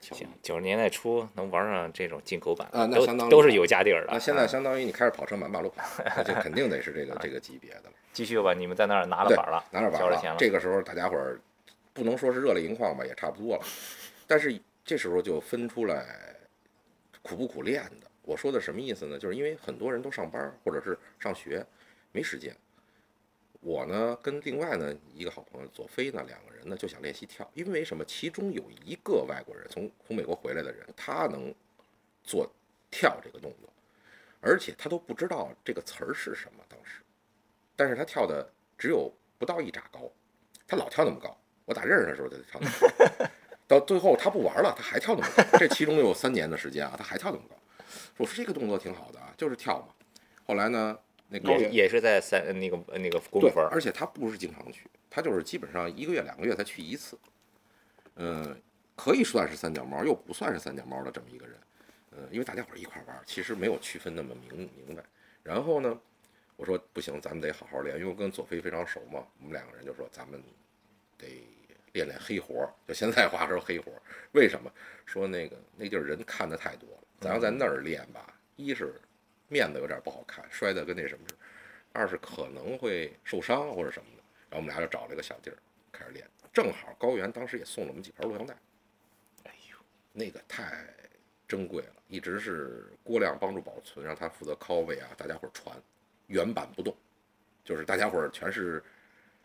[0.00, 4.12] 行，九十年代初能玩上这种进口版啊那都相当都是有家底儿的。
[4.12, 5.84] 那现在啊相当于你开着跑车满马路跑，
[6.16, 7.92] 那这肯定得是这个这个级别的了。
[8.12, 11.38] 继续吧，你们在那儿拿了对板了，拿着板交了钱了，这个时候大家伙儿
[11.92, 13.64] 不能说是热泪盈眶吧，也差不多了。
[14.26, 16.04] 但是这时候就分出来
[17.22, 18.08] 苦不苦练的。
[18.22, 19.18] 我说的什么意思呢？
[19.18, 21.64] 就是因为很多人都上班或者是上学，
[22.12, 22.54] 没时间。
[23.68, 28.02] 我呢跟另外呢一个好朋友左飞呢两个人呢就想练习跳，因为什么？
[28.06, 31.54] 其中有一个外国人从从美国回来的人，他能
[32.24, 32.50] 做
[32.90, 33.68] 跳这个动作，
[34.40, 37.02] 而且他都不知道这个词儿是什么，当时，
[37.76, 40.10] 但是他跳的只有不到一拃高，
[40.66, 41.38] 他老跳那么高。
[41.66, 42.74] 我打认识的时候他就跳那么
[43.18, 43.26] 高，
[43.66, 45.58] 到最后他不玩了，他还跳那么高。
[45.58, 47.56] 这其中有三年的时间啊，他还跳那么高。
[48.16, 49.88] 我说这个动作挺好的啊，就是跳嘛。
[50.46, 57.18] 后来呢，那高也也是在三那个那个公分，而且他不是经常去，他就是基本上一个月两个月才去一次。
[58.16, 58.60] 嗯，
[58.96, 61.56] 可以算是三脚猫，又不算是三脚猫的这么一个人。
[62.12, 65.02] 嗯，因为大家伙儿一块玩，其实没有区分那么明明白。
[65.42, 66.00] 然后呢，
[66.56, 70.42] 我说不行，咱们得好好练，因为我跟左飞非常熟嘛，我们两个人就说咱们
[71.16, 71.46] 得
[71.92, 74.02] 练练黑活儿，就现在话说黑活儿。
[74.32, 74.72] 为什么？
[75.06, 79.00] 说那个那地儿人看的太多了，咱要在那儿练吧，一是
[79.48, 81.40] 面子有点不好看，摔得跟那什么似的；
[81.92, 84.22] 二是可能会受伤或者什么的。
[84.50, 85.56] 然后我们俩就找了一个小地儿
[85.92, 88.54] 开始练，正好高原当时也送了我们几盘录像带，
[89.44, 89.76] 哎呦，
[90.12, 90.86] 那个太
[91.46, 95.76] 珍贵了，一直是郭亮帮助保存，让他负责拷贝啊，大家伙儿传，
[96.26, 96.94] 原版不动，
[97.64, 98.82] 就是大家伙儿全是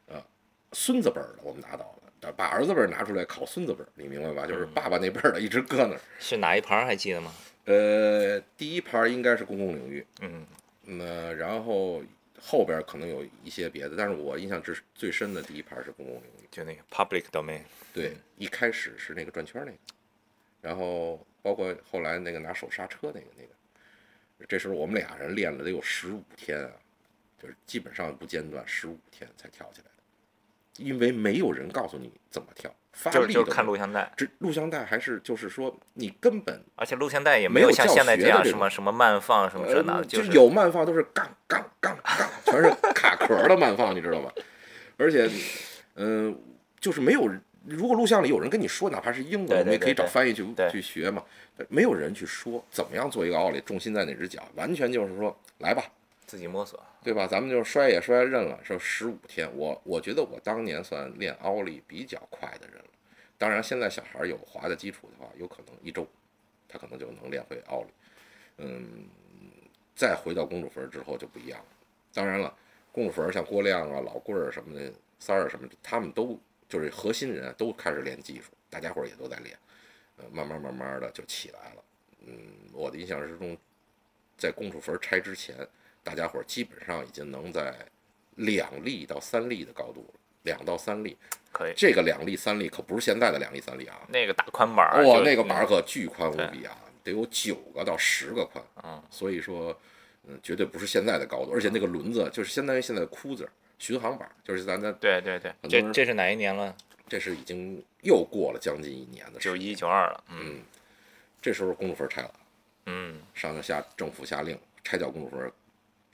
[0.07, 0.23] 呃
[0.71, 4.47] 孙子辈儿的，我们拿到了，把儿子辈儿拿出来考孙子辈儿，你明白吧？
[4.47, 6.01] 就是爸爸那辈儿的一直搁那儿。
[6.19, 7.33] 是哪一盘还记得吗？
[7.65, 10.45] 呃，第一盘应该是公共领域，嗯，
[10.81, 12.03] 那然后
[12.39, 16.47] 后边可能有一些别的，但是我印象最最深的第一盘是公共领域。
[16.51, 17.61] 就那个 public domain，
[17.93, 19.77] 对，一开始是那个转圈那个，
[20.61, 26.71] 然后包括后来那个拿手刹车那个那个，这时候我们俩人练了得有十五天啊，
[27.41, 29.85] 就是基本上不间断，十五天才跳起来。
[29.85, 29.92] 的，
[30.77, 44.31] 因为没有人告诉你怎么跳，发就是就是看录像带，这录像带还是就是说你根本而且录像带也没有像现在这样什么什么慢放什么这那就是是有慢放都是杠杠杠杠，全是卡壳的慢放，你知道吗？
[44.97, 45.29] 而且，
[45.95, 46.37] 嗯、
[46.79, 47.29] 就是没有。
[47.65, 51.23] 如果录像里有人跟你说，哪怕是英文，我们也可以找翻译去去学嘛。
[51.69, 55.81] 没有人去说怎么样做一个奥利，重心在哪只脚，完全就是说来吧，
[56.25, 56.77] 自己摸索。
[57.03, 57.27] 对吧？
[57.27, 62.85] 咱们就摔也摔认了，说十五天，我我觉得我当年算练奥利比较快的人了。
[63.37, 66.07] 当然，现在小孩有滑的基础的话，有可能一周，
[66.67, 67.87] 他可能就能练会奥利。
[68.57, 69.05] 嗯，
[69.95, 71.65] 再回到公主坟之后就不一样了。
[72.13, 72.55] 当然了，
[72.91, 76.39] 公主坟像郭亮啊、老棍儿什么的、三儿什么，他们都
[76.69, 79.57] 就是核心人，都开始练技术，大家伙儿也都在练，
[80.17, 81.83] 呃，慢慢慢慢的就起来了。
[82.25, 82.37] 嗯，
[82.71, 83.57] 我的印象之中，
[84.37, 85.55] 在公主坟拆之前，
[86.03, 87.73] 大家伙儿基本上已经能在
[88.35, 91.17] 两粒到三粒的高度了，两到三粒。
[91.51, 98.63] 可以，这个两粒三粒可不是现在的两粒三粒啊，那个大宽板儿，哇，就那个板儿可巨宽无比啊，得有九个到十个宽。
[98.83, 99.79] 嗯，所以说，
[100.27, 106.75] 嗯，绝对不是现在的高度，而且那个轮子就是相当于现在的箍子，巡航板，就是咱的对对对，这这是哪一年了？
[107.07, 110.23] 这是已经又过了将近一年的九一九二了。
[110.29, 110.61] 嗯嗯，
[111.39, 112.33] 这时候公主坟拆了，
[112.87, 115.51] 嗯上下政府下令拆掉公主坟，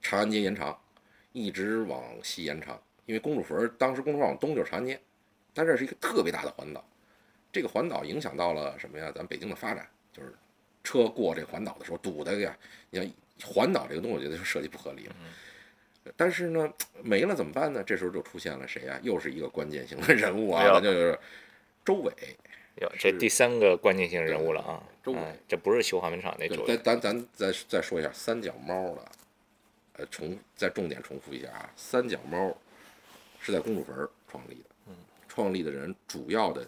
[0.01, 0.77] 长安街延长，
[1.33, 4.99] 一直往西延长，因为公主坟当时公主坟往东就是长安街，
[5.53, 6.83] 但这是一个特别大的环岛，
[7.51, 9.11] 这个环岛影响到了什么呀？
[9.15, 10.33] 咱北京的发展，就是
[10.83, 12.57] 车过这环岛的时候堵的呀，
[12.89, 13.11] 你像
[13.43, 15.15] 环岛这个东西，我觉得就设计不合理了。
[16.17, 17.83] 但是呢，没了怎么办呢？
[17.83, 18.99] 这时候就出现了谁呀？
[19.03, 21.19] 又是一个关键性的 人物啊，就是
[21.85, 22.11] 周伟。
[22.81, 24.81] 哟，这第三个关键性人物了啊！
[25.03, 29.05] 周伟嗯这不是修华门厂那周，伟咱，咱咱再再说一下三脚猫的，
[29.99, 32.55] 呃，重再重点重复一下啊，三脚猫
[33.41, 34.95] 是在公主坟儿创立的，嗯，
[35.27, 36.65] 创立的人主要的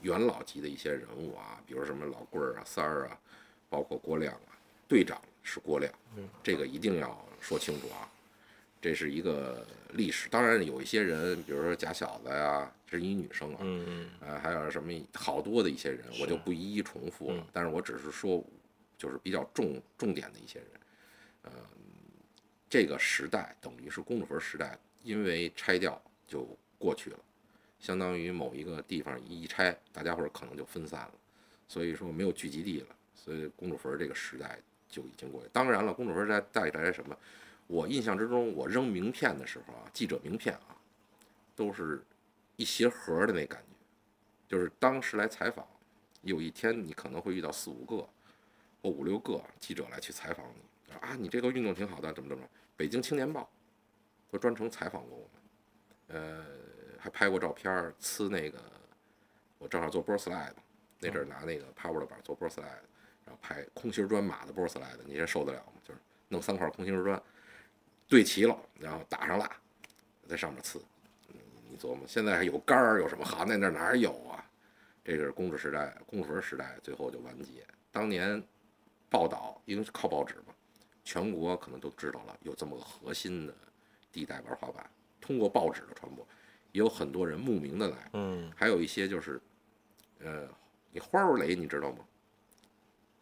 [0.00, 3.18] 元老级的一些人物啊，比如什么老棍儿啊、三儿啊，
[3.68, 4.56] 包括郭亮啊，
[4.88, 8.08] 队长是郭亮，嗯，这个一定要说清楚啊，
[8.80, 10.26] 这是一个历史。
[10.30, 17.36] 当然有一些人，比如说假小子呀，这是一女生啊，嗯嗯呃，还有什么好多的一些人，我就不一一重复了。
[17.36, 18.42] 嗯但是我只是说，
[18.96, 20.68] 就是比较重重点的一些人。
[21.42, 21.52] 呃，
[22.68, 26.46] 这个时代等于是公主坟时代，因为拆掉就
[26.78, 27.18] 过去了，
[27.78, 31.12] 相当于某一个地方一拆，大家伙可能就分散了，
[31.68, 32.86] 所以说没有聚集地了。
[33.14, 35.48] 所以公主坟这个时代就已经过去。
[35.52, 37.16] 当然了，公主坟带带来什么？
[37.68, 40.76] 我印象之中，我扔名片的时候啊，记者名片啊，
[41.56, 42.04] 都是
[42.56, 43.76] 一鞋盒的那感觉。
[44.48, 45.66] 就是当时来采访，
[46.22, 48.08] 有一天你可能会遇到四五个
[48.80, 50.60] 或五六个记者来去采访你
[51.00, 52.48] 啊，你这个运动挺好的，怎么怎么？
[52.76, 53.48] 北京青年报
[54.30, 56.44] 都专程采访过我们，呃，
[56.98, 58.58] 还拍过照片儿，呲那个
[59.58, 60.52] 我正好做 board slide，
[60.98, 62.62] 那阵儿拿那个 power 的板做 board slide，
[63.24, 65.80] 然后拍空心砖码的 board slide，你这受得了吗？
[65.82, 67.22] 就是弄三块空心砖
[68.08, 69.50] 对齐了，然后打上蜡，
[70.28, 70.80] 在上面呲。
[71.68, 73.44] 你琢磨，现在还有杆儿，有什么好？
[73.44, 74.44] 那那哪儿有啊？
[75.04, 77.66] 这个是公主时代、公主坟时代，最后就完结。
[77.90, 78.42] 当年
[79.08, 80.54] 报道，因为是靠报纸嘛，
[81.06, 83.54] 全国可能都知道了有这么个核心的
[84.10, 84.84] 地带玩滑板，
[85.20, 86.26] 通过报纸的传播，
[86.72, 89.40] 也有很多人慕名的来，嗯还有一些就是，
[90.18, 90.48] 呃，
[90.90, 91.98] 你花儿雷你知道吗？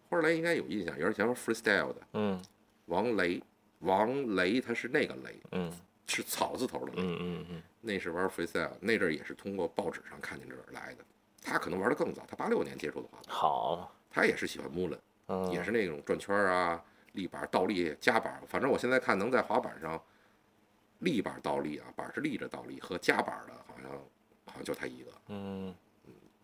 [0.09, 2.43] 花儿雷应该有印象，有点像 freestyle 的嗯
[2.87, 3.43] 王雷，
[3.81, 5.71] 王雷他是那个雷，嗯
[6.09, 7.03] 是草字头的雷。
[7.03, 11.05] 嗯嗯嗯那是玩 freestyle，那阵儿也是通过报纸上看见这儿来的。
[11.43, 16.83] 他可能玩的更早，他八六年接触的滑板，好，他也是喜欢 Mullen，嗯也是那种转圈儿啊、
[17.15, 18.41] 立板、倒立、夹板。
[18.47, 20.01] 反正我现在看能在滑板上
[21.01, 23.91] 立板倒立啊，板是立着倒立和夹板的，好像
[24.45, 25.11] 好像就他一个。
[25.29, 25.75] 嗯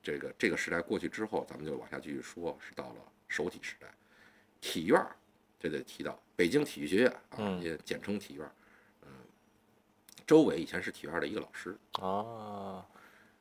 [0.03, 2.97] 这个这个时代过去之后，咱们就往下继续说，是到了
[3.29, 3.87] 手体时代。
[4.61, 5.15] 体院儿
[5.59, 8.53] 这得提到北京体育学院啊，嗯也简称体院儿。
[9.03, 9.09] 嗯，
[10.27, 11.77] 周伟以前是体院儿的一个老师。
[12.01, 12.87] 啊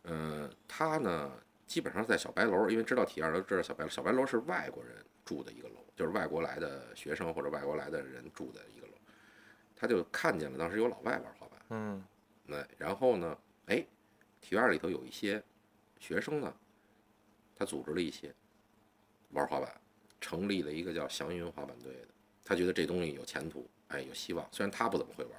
[0.04, 1.32] 嗯，他呢
[1.68, 8.94] 基本上在小白楼，因为知道体院都知道小白楼，小白楼是外国人住的一个楼，就是外国来的学生或者外国来的人住的一个楼。
[9.76, 12.02] 他就看见了当时有老外玩滑板，嗯
[12.46, 13.86] 那然后呢，哎，
[14.40, 15.44] 体院里头有一些
[16.00, 16.56] 学生呢，
[17.54, 18.34] 他组织了一些
[19.32, 19.70] 玩滑板，
[20.22, 22.08] 成立了一个叫祥云滑板队的。
[22.46, 24.48] 他觉得这东西有前途，哎，有希望。
[24.54, 25.34] 虽然他不怎么会玩，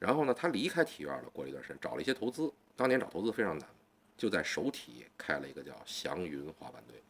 [0.00, 2.52] 然后呢，他离开体院了，过了一段时间，找了一些投资。
[2.74, 3.68] 当年找投资非常难，
[4.16, 7.00] 就在首体开了一个叫祥云滑板队，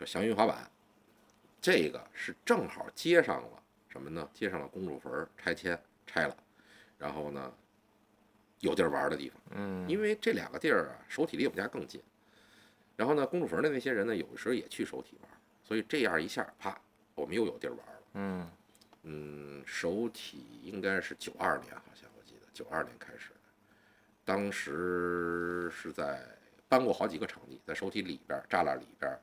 [0.00, 0.70] 就祥云滑板，
[1.64, 4.28] 这个是正好接上了什么呢？
[4.34, 6.36] 接上了公主坟拆迁拆了，
[6.98, 7.50] 然后呢，
[8.60, 9.40] 有地儿玩的地方。
[9.52, 12.02] 嗯，因为这两个地儿啊，首体离我们家更近。
[12.96, 15.30] 然后呢，公主坟的那些人呢，有的时候也去首体玩，
[15.64, 16.78] 所以这样一下，啪，
[17.14, 18.02] 我们又有地儿玩了。
[18.12, 18.50] 嗯
[19.04, 23.36] 嗯，首体应该是九二年，好像我记得九二年开始的，
[24.22, 26.22] 当时是在
[26.68, 29.18] 搬过好几个场地，在首体里边、栅栏里边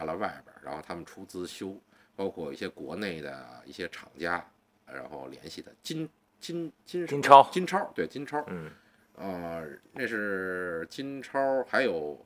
[0.00, 1.76] 儿、栅栏外边，然后他们出资修，
[2.16, 4.44] 包括一些国内的一些厂家，
[4.86, 6.08] 然后联系的金
[6.40, 8.70] 金金金超金超对金超，嗯
[9.16, 12.18] 啊、那是金超，还有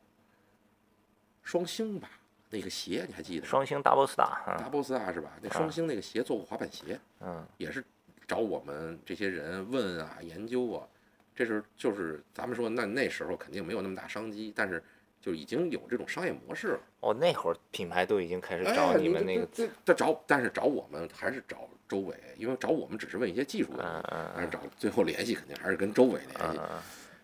[1.43, 2.09] 双星吧，
[2.51, 3.47] 那个鞋你还记得？
[3.47, 5.33] 双星 double star 啊 Double Star 是吧？
[5.43, 7.85] 那双星那个鞋做过滑板鞋，嗯也是
[8.27, 10.87] 找我们这些人问啊、研究啊。
[11.35, 14.83] 这是就是咱们说那那时候肯定没有那么大商机，但是
[15.29, 16.81] 就已经有这种商业模式了。
[17.01, 26.61] 哦那会儿品牌都已经开始哎，找你们那个这这找，但是找我们还是找周伟，因为找我们只是问一些技术问嗯题，嗯但是找最后联系肯定还是跟周伟联系。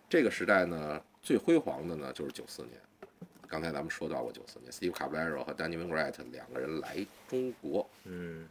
[0.07, 2.75] 这个时代呢，最辉煌的呢就是九四年。
[3.49, 8.47] 刚才咱们说到过九四年，Steve Caballero 和 Danny Wingrat 两个人来中国，嗯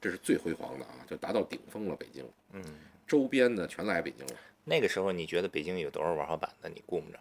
[0.00, 1.94] 这是最辉煌的啊，就达到顶峰了。
[1.94, 2.62] 北京，嗯
[3.06, 4.32] 周边的全来北京了。
[4.64, 6.68] 那个时候你觉得北京有多少玩滑板的？
[6.68, 7.18] 你估摸着？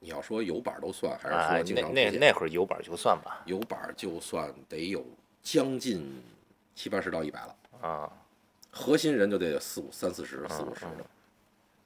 [0.00, 3.42] 你要说有板都算，还是啊说，经那那常出现那会儿有板就算吧。
[3.46, 5.04] 有板就算得有
[5.42, 6.22] 将近
[6.74, 8.12] 七八十到一百了，啊，
[8.70, 11.06] 核心人就得四五三四十、四嗯五十的，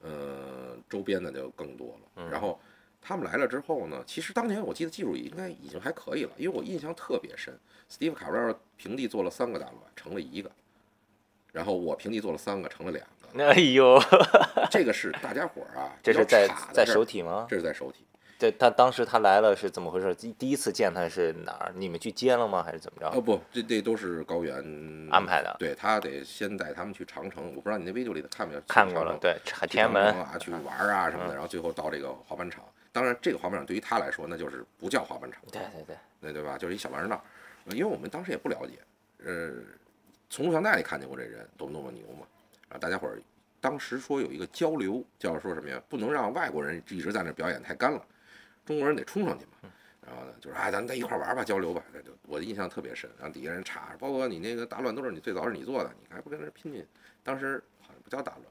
[0.03, 2.01] 呃，周边的就更多了。
[2.17, 2.61] 嗯然后
[3.01, 7.59] 他们来了之后呢，其实当年我记得技术应该已经还可以了，因为我印象特别深
[7.91, 10.51] ，Steve 卡布尔平地做了三个大乱，成了一个，
[11.53, 13.45] 然后我平地做了三个，成了两个。
[13.45, 13.99] 哎呦，
[14.71, 17.47] 这个是大家伙儿啊， 这是在在首体吗？
[17.49, 18.05] 这是在首体。
[18.39, 20.13] 对他当时他来了是怎么回事？
[20.17, 21.73] 第第一次见他是哪儿？
[21.77, 22.61] 你们去接了吗？
[22.61, 23.07] 还是怎么着？
[23.17, 24.57] 哦不，这这都是高原
[25.13, 28.61] 安排的对他得先带他们去长城，我不知道你那 video 里头看没有？
[28.67, 29.37] 看过了，对，
[29.69, 32.65] 天安门啊，去玩啊什么的，然后最后到这个滑板场。
[32.91, 36.59] 当然，这个滑板场对于他来说，那就是不叫滑板场，对对对，那对吧？
[36.59, 37.23] 就是一小玩闹。
[37.65, 38.73] 呃因为我们当时也不了解，
[39.25, 39.53] 呃，
[40.33, 42.27] 从录像带里看见过这人多么多么牛嘛。
[42.71, 43.21] 然后，大家伙儿
[43.61, 45.81] 当时说有一个交流，叫说什么呀？
[45.91, 48.03] 不能让外国人一直在那表演太干了，
[48.65, 49.71] 中国人得冲上去嘛。
[50.01, 51.85] 然后呢，就是啊，咱们在一块玩吧，交流吧。
[51.93, 53.11] 那就我印象特别深。
[53.19, 56.83] 然后底下人查，包括你那个大乱都是你最早是你做的，你还不跟人拼命？
[57.23, 58.45] 当时好像不叫大乱，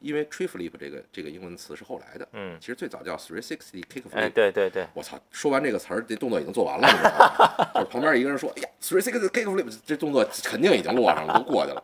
[0.00, 4.14] 因为 tree flip 这个这个英文词是后来的，嗯，其实最早叫 three sixty kick flip。
[4.14, 5.18] 哎，对对对，我操！
[5.30, 7.70] 说完这个词儿，这动作已经做完了，你知道吗？
[7.74, 11.82] 就是旁边一个人说：“哎呀，three sixty kick flip，这动作肯定已经落上了，都过去了。”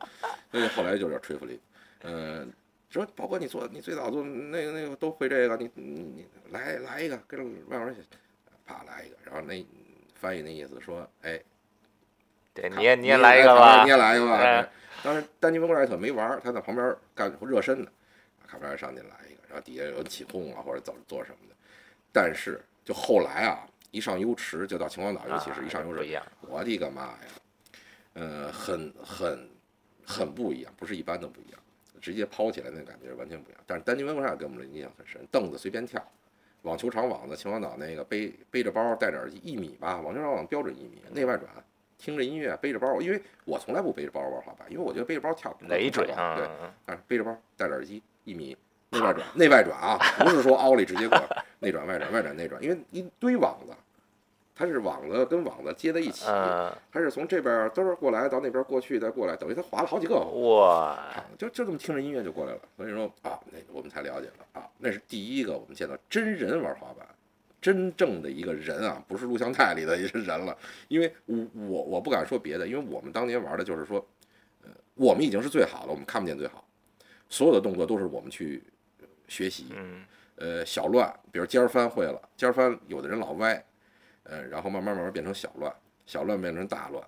[0.52, 1.58] 所以后来就叫 tree flip。
[2.02, 2.52] 嗯，
[2.88, 7.96] 说包哥，你做你最早做那个那个都会这个，你你你来来一个，跟着外国人
[8.64, 9.66] 啪来一个，然后那
[10.14, 11.40] 翻译那意思说：“哎，
[12.52, 13.90] 对，你也你也来一个吧你？
[13.90, 14.36] 也来一个吧。
[14.36, 14.70] 哎
[15.02, 17.90] 当时丹尼温布莱特没玩儿，他在旁边干热身呢。
[18.54, 21.54] 卡布尔上去来一个，然后底下有人起哄啊，或者怎么做什么的。
[22.12, 27.18] 但是就后来啊，一上优池就到秦皇岛，尤其是一上优池，我的个妈呀，
[28.12, 29.50] 呃，很很
[30.06, 31.60] 很不一样，不是一般的不一样，
[32.00, 33.60] 直接抛起来那感觉完全不一样。
[33.66, 36.00] 但是丹尼温布莱特给我们的印象很深，凳子随便跳。
[36.62, 41.50] 网球场网子，秦皇岛那个背背着包戴着耳机一米吧，网球场网标准一米，内外转，
[41.98, 48.56] 听着音乐背着包，因为我从来不背着包玩滑板，因为我觉得背着包跳累赘对，啊，但是背着包戴着耳机一米
[48.90, 51.18] 内外转，内外转啊， 不是说奥利直接过
[51.60, 53.72] 内转外转外转内转，因为一堆网子，
[54.54, 60.14] 它是网子跟网子接在一起，嗯，它是从这边嘚儿过来到那边过去再过来，等于它滑了好几个。
[60.16, 60.98] 哇，
[61.36, 67.06] 就就这么听着音乐就过来了，所以说啊，那我们才了解了啊，那是第一个我们见到真人玩滑板，
[67.60, 70.56] 真正的一个人啊，不是录像带里的一个人了。
[70.88, 74.06] 因为我我我不敢说别的，因为我们当年玩的就是说，
[74.62, 76.63] 呃，我们已经是最好了，我们看不见最好，
[77.28, 78.62] 所有的动作都是我们去
[79.00, 79.68] 呃学习。
[79.76, 80.04] 嗯，
[80.36, 83.64] 呃，小乱，比如尖儿翻会了，尖儿翻有的人老歪，
[84.24, 85.74] 呃，然后慢慢慢慢变成小乱，
[86.06, 87.02] 小乱变成大乱，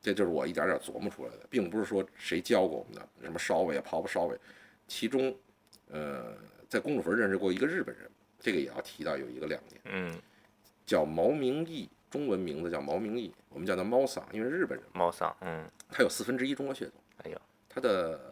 [0.00, 4.38] 这就是我一点点琢磨出来的，并不是说谁教过我们的，什么稍微啊、跑跑稍微，
[4.86, 5.34] 其中，
[5.90, 6.36] 呃，
[6.68, 10.18] 在公主坟认识过一个日本人，这个也要提到有一个亮点，嗯，
[10.86, 16.94] 叫毛明义，中文名字叫毛明义，我们叫他猫桑，因为日本人，猫桑，嗯，他有四分之一中国血统，
[17.24, 18.27] 哎呦，他的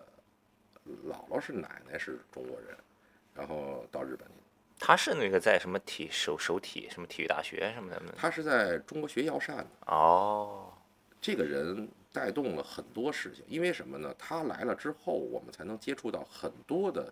[1.09, 2.77] 姥姥是奶奶是中国人，
[3.35, 4.35] 然后到日本去。
[4.79, 8.13] 他是那个在什么体首首体什么体育大学什么的吗？
[8.17, 10.71] 他是在中国学药膳的，哦，
[11.21, 14.15] 这个人带动了很多事情，因为什么呢？
[14.19, 17.11] 他来了之后，我们才能接触到很多的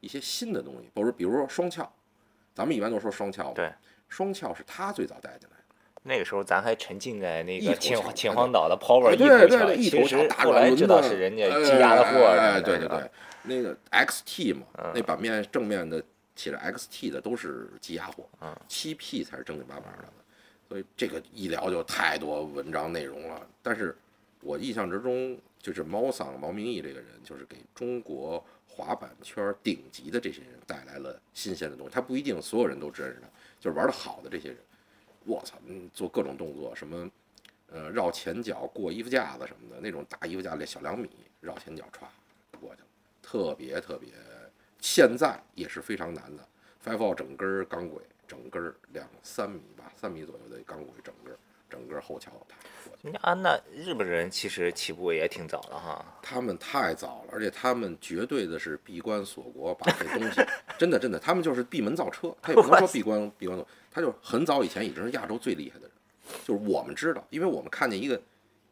[0.00, 1.90] 一些新的东西，比如比如说双翘，
[2.54, 3.72] 咱们一般都说双翘，对，
[4.08, 5.65] 双翘是他最早带进来的，
[6.06, 13.10] 那个时候咱还沉浸在那个秦翘秦皇岛的 power 哎一头翘，对对对，一头其实后来知道是人家积压的货哎，对对对，
[13.42, 16.02] 那个 XT 嘛，嗯那版面正面的
[16.34, 20.08] 写着 XT 的都是积压货嗯，七 P 才是正经八百的，
[20.68, 23.46] 所以这个一聊就太多文章内容了。
[23.62, 23.96] 但是
[24.42, 31.92] 我印象之中，就是猫桑毛明义这个人，就是给中国滑板圈顶级的这些人带来了新鲜的东西。
[31.92, 34.58] 他不一定所有人都认识他，就是玩的好的这些人，
[35.26, 37.10] 我操，嗯，做各种动作，什么
[37.70, 41.10] 呃绕前脚过衣服架子什么的，那种大衣服架子小两米
[41.40, 42.06] 绕前脚歘
[42.60, 42.86] 过去了，
[43.20, 44.10] 特别特别，
[44.80, 46.46] 现在也是非常难的。
[46.84, 51.36] Five All 整根钢轨，整根两三米吧，三米左右的钢轨，整个
[51.68, 52.56] 整个后桥它
[52.88, 53.18] 过去了。
[53.22, 56.04] 啊，那日本人其实起步也挺早的哈。
[56.22, 60.40] 他们太早了，而且他们绝对的是闭关锁国，把这东西
[60.78, 63.66] 真的真的，他们就是闭门造车，他也不能说闭关闭关锁，
[63.96, 65.90] 他就很早以前已经是亚洲最厉害的人，
[66.44, 68.20] 就是我们知道，因为我们看见一个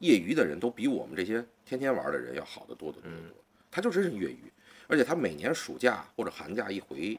[0.00, 3.36] 业余的人都比我们这些天天玩的人要好得多得多得多，
[3.70, 4.52] 他就真是业余，
[4.86, 7.18] 而且他每年暑假或者寒假一回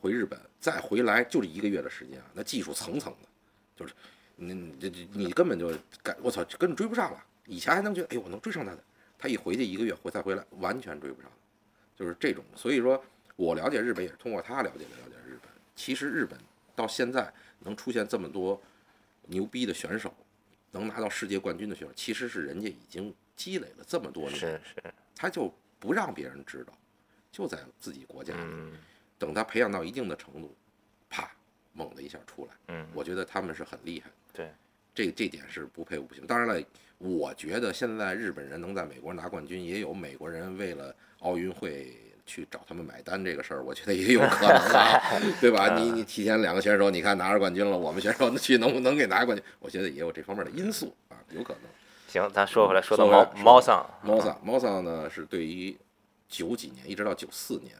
[0.00, 3.28] 回日本，再回来就这一个月的时间啊，那技术层层的，
[3.76, 3.92] 就是
[4.36, 5.70] 你你你你根本就
[6.02, 7.22] 感我操，根本追不上了。
[7.44, 8.82] 以前还能觉得，哎呦，我能追上他的，
[9.18, 11.30] 他一回去一个月回再回来，完全追不上，
[11.94, 12.42] 就是这种。
[12.56, 13.04] 所以说
[13.36, 15.50] 我了解日本也是通过他了解的了解日本。
[15.76, 16.38] 其实日本
[16.74, 18.60] 到现在能出现这么多
[19.26, 20.14] 牛逼的选手，
[20.70, 26.72] 能拿到世界冠军的选手，其实是人家已经积累了这么多年，是是，他就不让别人知道，
[27.30, 28.40] 就在自己国家里。
[28.42, 28.72] 嗯
[29.18, 30.52] 等他培养到一定的程度，
[31.08, 31.30] 啪，
[31.74, 32.50] 猛的一下出来。
[32.66, 34.52] 嗯，我觉得他们是很厉害的，对，
[34.92, 36.26] 这这点是不佩服不行。
[36.26, 36.66] 当然了，
[36.98, 45.00] 我觉得现在日本人能在美国拿冠军，也有美国人为了奥运会去找他们买单这个事儿，我觉得也有可能啊，
[45.40, 45.78] 对吧？
[45.78, 49.44] 你你提前两个选手，你看拿着冠军了，我们选手 去能不能给拿冠军？
[49.58, 51.62] 我觉得也有这方面的因素啊，有可能。
[52.08, 55.76] 行，咱说回来，说到猫猫桑，猫桑，猫桑呢是对于
[56.28, 57.74] 九几年一直到九四年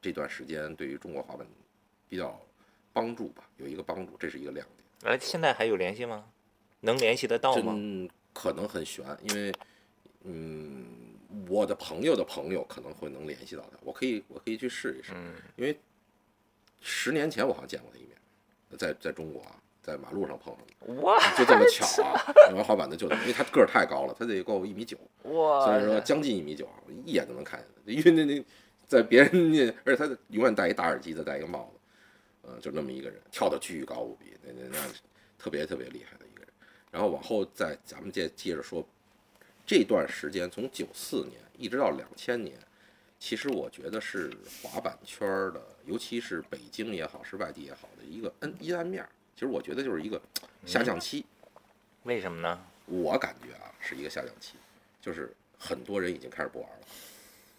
[0.00, 1.46] 这段时间，对于中国滑板
[2.08, 2.40] 比较
[2.92, 4.66] 帮助吧，有一个帮助，这是一个亮
[5.02, 5.14] 点。
[5.14, 6.24] 哎，现在还有联系吗？
[6.80, 7.72] 能联系得到吗？
[7.72, 9.52] 真可能很悬，因为
[10.24, 10.86] 嗯，
[11.48, 15.78] 我的朋友的朋友可能会能联系到他，我可以我可以去试一试，嗯因为
[16.80, 18.16] 十年前我好像见过他一面，
[18.78, 20.64] 在在中国啊，在马路上碰上
[21.36, 22.24] 就这么巧啊！
[22.54, 26.68] 玩滑板的就因为他个儿太高了，他得够一米九，哇，所以说将近一米九，
[27.04, 27.92] 一眼就能看见他。
[27.92, 28.44] 因为那那
[28.86, 34.78] 在别人那，而且他永远戴一大耳机，再戴一个帽子，嗯，就那么一个人，跳的巨高无比，那那那
[35.36, 36.48] 特别特别厉害的一个人。
[36.90, 38.86] 然后往后再咱们接接着说，
[39.68, 42.58] 这段时间从九四年一直到两千年，
[43.18, 49.10] 其实我觉得是滑板圈儿的，尤其是北京也好，是外地也好的一个恩阴暗面儿。
[49.34, 50.18] 其实我觉得就是一个
[50.64, 51.26] 下降期。
[52.04, 52.58] 为什么呢？
[52.86, 54.54] 我感觉啊是一个下降期，
[55.02, 56.86] 就是很多人已经开始不玩了，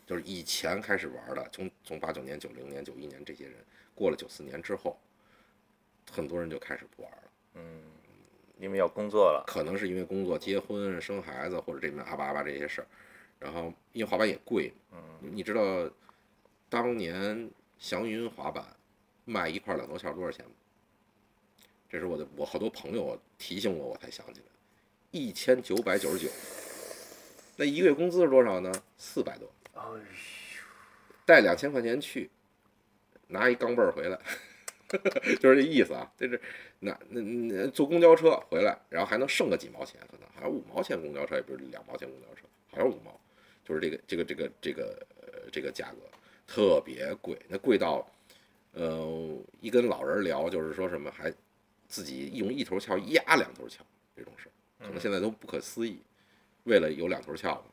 [0.07, 3.53] 就是以前开始玩的，从从八九年、九零年、九一年这些人，
[3.93, 4.99] 过了九四年之后，
[6.11, 7.61] 很多人就开始不玩了。
[8.59, 12.87] 因为要工作了，可能是因为工作、结婚、生孩子或者这边阿巴阿巴这些事儿，
[13.39, 15.89] 然后因为滑板也贵，嗯，你知道
[16.67, 18.65] 当年祥云滑板
[19.25, 20.51] 卖一块两头线多少钱吗？
[21.89, 24.47] 这是我的，我好多朋友提醒我，我才想起来，
[25.09, 26.29] 一千九百九十九。
[27.55, 28.71] 那一个月工资是多少呢？
[28.97, 29.99] 四百多，哎呦，
[31.25, 32.29] 带两千块钱去，
[33.27, 34.19] 拿一钢镚儿回来，
[35.39, 36.11] 就是这意思啊。
[36.15, 36.39] 这是
[36.79, 43.19] 那那那坐公交车回来，然后还能剩个几毛钱，可能好像五毛钱公交车，也不是两毛钱公交车，好像五毛，
[43.65, 45.97] 就是这个这个这个这个呃这个价格
[46.47, 48.09] 特别贵，那贵到
[48.71, 51.33] 呃一跟老人聊，就是说什么还
[51.87, 53.83] 自己用一头翘压两头翘
[54.15, 55.99] 这种事儿，可能现在都不可思议。
[56.63, 57.65] 为了有两头翘嘛，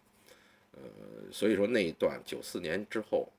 [0.73, 0.81] 呃，
[1.31, 3.31] 所以说那一段九四年之后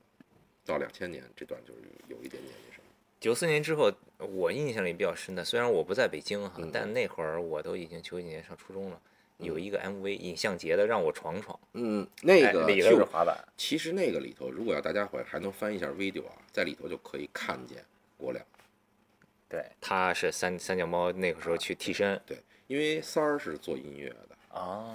[0.64, 2.54] 到两千年这段就是有一点点。
[3.20, 9.00] 九四年之后，我印象里比较深的，虽然我不在北京哈，嗯但那会儿我都已经九几年上初中了，
[9.38, 17.84] 有一个 MV 尹相杰的《让我闯闯》，嗯，那哎个里头是滑板，其实那个里头，如果要大家伙还能翻一下 video 啊，在里头就可以看见
[18.16, 18.44] 国亮。
[19.48, 22.38] 对，他是三三脚猫那个时候去替身对，
[22.68, 24.94] 因为三儿是做音乐的，啊，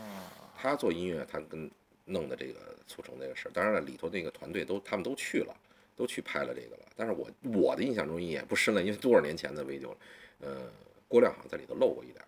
[0.58, 1.70] 他做音乐，他跟
[2.06, 3.52] 弄的这个促成这个事儿。
[3.52, 5.56] 当然了，里头那个团队都他们都去了，
[5.96, 6.84] 都去拍了这个了。
[6.96, 9.98] 但是我我的印象中也不深了，因为多少年前的 video 了。
[10.40, 10.72] 呃，
[11.08, 12.24] 郭亮好像在里头露过一点，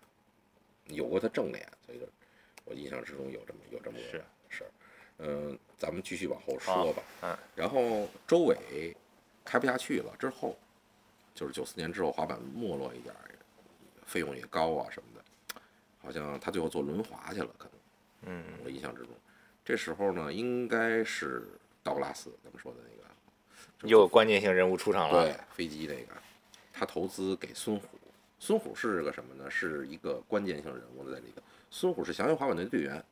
[0.86, 2.06] 有过他正脸，所以就
[2.64, 4.70] 我印象之中有这么有这么个事儿。
[5.18, 7.02] 嗯、咱们继续往后说吧。
[7.22, 8.94] 嗯然后周伟
[9.44, 10.56] 开不下去了之后，
[11.34, 13.14] 就是九四年之后滑板没落一点，
[14.04, 15.60] 费用也高啊什么的，
[15.98, 17.72] 好像他最后做轮滑去了，可能。
[18.28, 19.10] 嗯，我印象之中，
[19.64, 21.46] 这时候呢，应该是
[21.82, 22.95] 道格拉斯咱们说的那
[23.82, 26.20] 又有关键性人物出场了，对飞机那个，
[26.72, 27.86] 他投资给孙虎，
[28.38, 29.50] 孙虎是个什么呢？
[29.50, 31.42] 是一个关键性人物在里头。
[31.70, 33.04] 孙虎是祥云滑板队队员，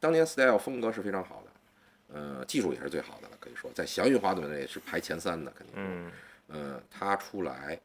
[0.00, 5.82] 当年 style 风格是非常好的，呃，技术也是最好的了，可以说在祥云滑板队是排前三的，肯定是。
[5.82, 6.12] 嗯，
[6.48, 7.78] 呃，他出来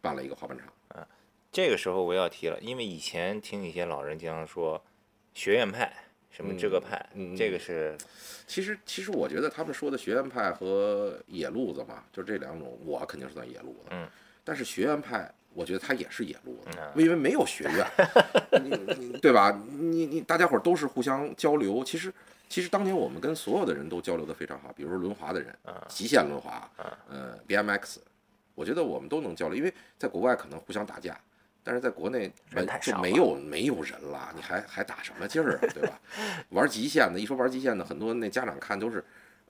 [0.00, 0.66] 办了一个滑板场，
[1.50, 4.80] 这个时候我要提了，因为以前听一些老人经常说
[5.34, 5.92] 学院派，
[6.30, 7.96] 什么这个派，嗯嗯这个是
[8.46, 13.90] 其实，其实我觉得他们说的学院派和野路子嘛，就这两种，我肯定是算野路子。
[13.90, 14.08] 嗯。
[14.44, 17.86] 但是学院派，我觉得他也是野路子嗯，因为没有学院，
[18.64, 19.50] 你你对吧？
[19.68, 21.84] 你你大家伙都是互相交流。
[21.84, 22.10] 其实，
[22.48, 26.70] 其实当年我们跟所有的人都交流的非常好，比如说轮滑的人，嗯极限轮滑，
[27.10, 27.96] 呃，BMX，
[28.54, 31.18] 我觉得我们都能交流，因为在国外可能互相打架。
[31.68, 36.00] 但是在国内人太少就没有没有人了，你还还打什么劲儿啊，对吧？
[36.48, 39.04] 玩极限的，一说玩极限的，很多那家长看都是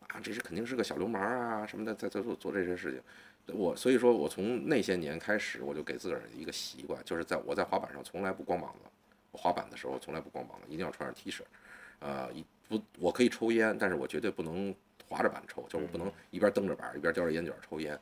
[0.09, 3.55] 啊，这是肯定是个小流氓啊什么的，在在做做这些事情。
[3.57, 8.91] 我所以说我从那些年开始，我就给自个儿一个习惯，就是在我在滑板上从来不光膀子，
[9.31, 11.43] 我滑板的时候从来不光膀子，一定要穿上 T 恤。
[12.01, 14.75] 呃，一不我可以抽烟，但是我绝对不能
[15.09, 17.97] 滑着板抽，就是我不能一边蹬着板一边叼着烟卷抽烟。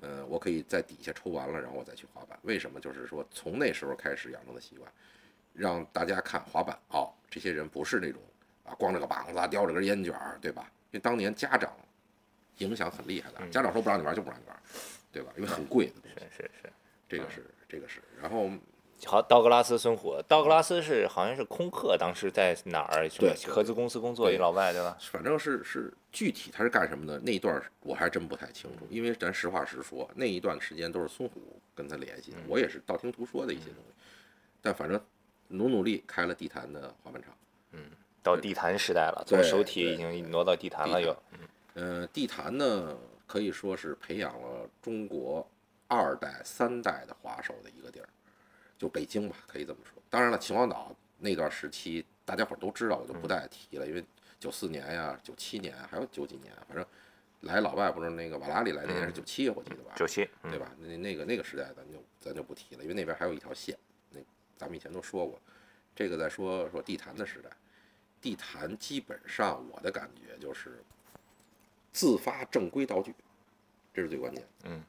[0.00, 2.38] 呃，我可以在底下抽完了，然后我再去滑板。
[2.42, 2.80] 为什么？
[2.80, 4.90] 就是说从那时候开始养成的习惯，
[5.52, 8.20] 让大家看滑板哦，这些人不是那种
[8.64, 10.70] 啊光着个膀子叼着根烟卷儿，对吧？
[10.90, 11.72] 因为当年家长
[12.58, 14.56] 影响很厉害的，家长说不让你玩就不让你玩，
[15.12, 15.32] 对吧？
[15.36, 16.72] 因为很贵的东西，是是是。
[17.08, 18.00] 这个是这个是。
[18.20, 18.50] 然后
[19.06, 23.08] 好，道格拉斯孙虎，道格拉斯是好像是空客，当时在哪儿？
[23.08, 24.96] 什么对合资公司工作，一老外对吧？
[25.00, 33.94] 反正是是具体他是干什么的那一段儿我还真不太清楚，因为咱实话实说，那一段时间都是孙虎跟他联系的，我也是道听途说的一些东西。
[34.60, 35.00] 但反正
[35.48, 37.32] 努努力开了地坛的滑板场，
[38.22, 41.16] 到地坛时代了，从手体已经挪到地坛了地又。
[41.74, 42.94] 嗯，地坛呢
[43.26, 45.48] 可以说是培养了中国
[45.88, 48.08] 二代、三代的滑手的一个地儿，
[48.80, 50.02] 就北京吧，可以这么说。
[50.08, 54.02] 当然了，秦皇岛那段时期大家伙儿都知道，我就不再提了，因为
[54.38, 56.86] 九四年呀、九七年还有九几年，反正
[57.42, 59.92] 来老外不是那个瓦拉里来那年是九七，我记得吧？
[59.96, 60.72] 九七，嗯对吧？
[60.78, 63.76] 那那个那个时代咱就咱就不提了，因为那边还有一条线，
[64.12, 64.20] 那
[64.56, 65.38] 咱们以前都说过。
[65.94, 67.50] 这个再说说地坛的时代，
[68.18, 70.82] 地坛基本上我的感觉就是
[71.92, 73.14] 自发正规道具，
[73.92, 74.42] 这是最关键。
[74.64, 74.82] 嗯，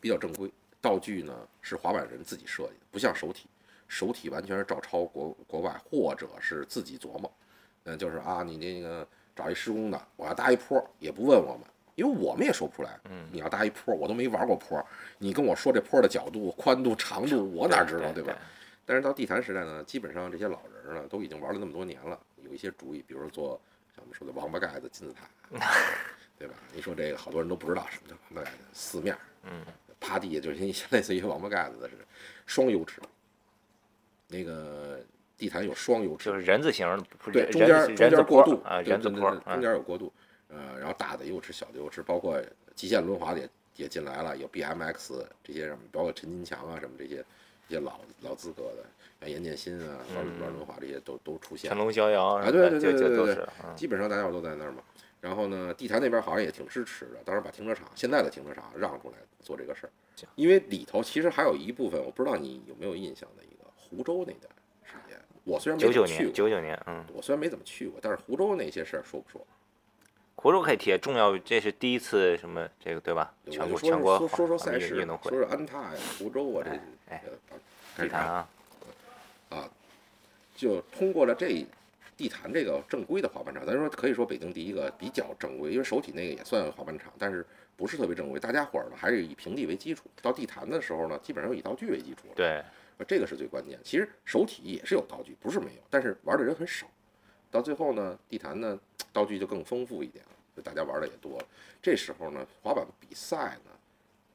[0.00, 0.50] 比较正规，
[0.86, 3.48] 道具呢是滑板人自己设计的，不像手体，
[3.88, 7.32] 手体完全是照抄国国外或者是自己琢磨。
[7.82, 11.62] 嗯，就是啊，你那个找一施工的，我要搭一坡，也不问我们，
[11.96, 13.00] 因为我们也说不出来。
[13.10, 14.80] 嗯，你要搭一坡，我都没玩过坡，
[15.18, 18.38] 你跟我说这坡的角度、宽度、长度，我哪知道，对吧？？
[18.84, 23.60] 但是到地坛时代呢，基本上这些老人呢都已经玩了那么多年了，有一些主意，比如说做
[23.92, 25.26] 像我们说的王八盖子金字塔，
[26.38, 26.54] 对吧？
[26.72, 29.64] 你说这个好多人都不知道什么叫王八盖子，四面，嗯，
[30.06, 30.56] 趴地下就是
[30.90, 32.04] 类似于王八盖子的似的
[32.46, 33.00] 双油池，
[34.28, 35.00] 那个
[35.36, 36.86] 地毯有双油池就，是人字形
[37.32, 40.12] 对，中间中间过渡啊，人字坡中嗯间有过渡，
[40.48, 42.40] 呃，然后大的优势、小的优势，包括
[42.76, 47.24] 极限轮滑的也也进来了，有 BMX 这些什么，包括陈金强啊什么这些
[47.68, 48.84] 这些老老资格的，
[49.20, 54.78] 像严建新啊、玩玩轮滑这些都都出现了，成龙逍遥啊对对就对对基本上大家伙都在那儿嘛。
[55.26, 59.90] 然后呢，地坛那边好像也挺支持的，当时把停车场现在的停车场让出来做这个事儿，
[60.36, 64.48] 因为里头其实还有一部分我不知道你有没有印象的一个湖州那段
[64.84, 69.44] 时间，我虽然没去过，九九年，嗯，我虽然没怎么去过，但是湖州那些事儿说不说？
[70.36, 73.34] 湖州可以提，重要，这是第一次什么这个对吧？
[73.50, 76.70] 全国说全国说说说赛事，运动会说，说安踏呀、湖州啊这
[77.12, 77.24] 哎
[77.96, 78.46] 地坛
[79.48, 79.68] 啊，
[80.54, 81.66] 就通过了这
[82.16, 87.44] 地坛这个正规的滑板场，咱说可以说北京第一个比较正规，因为首体那个也算滑板场，但是
[87.76, 88.40] 不是特别正规。
[88.40, 92.34] 大家伙儿呢还是以平地为基础，到地坛的时候呢，基本上以道具为基础了。
[92.34, 92.64] 对，
[92.96, 93.78] 呃这个是最关键。
[93.84, 96.86] 其实首体也是有道具，不是没有，但是玩的人很少。
[97.50, 98.78] 到最后呢，地坛呢
[99.12, 101.46] 道具就更丰富一点了，就大家玩的也多了。
[101.82, 103.70] 这时候呢，滑板比赛呢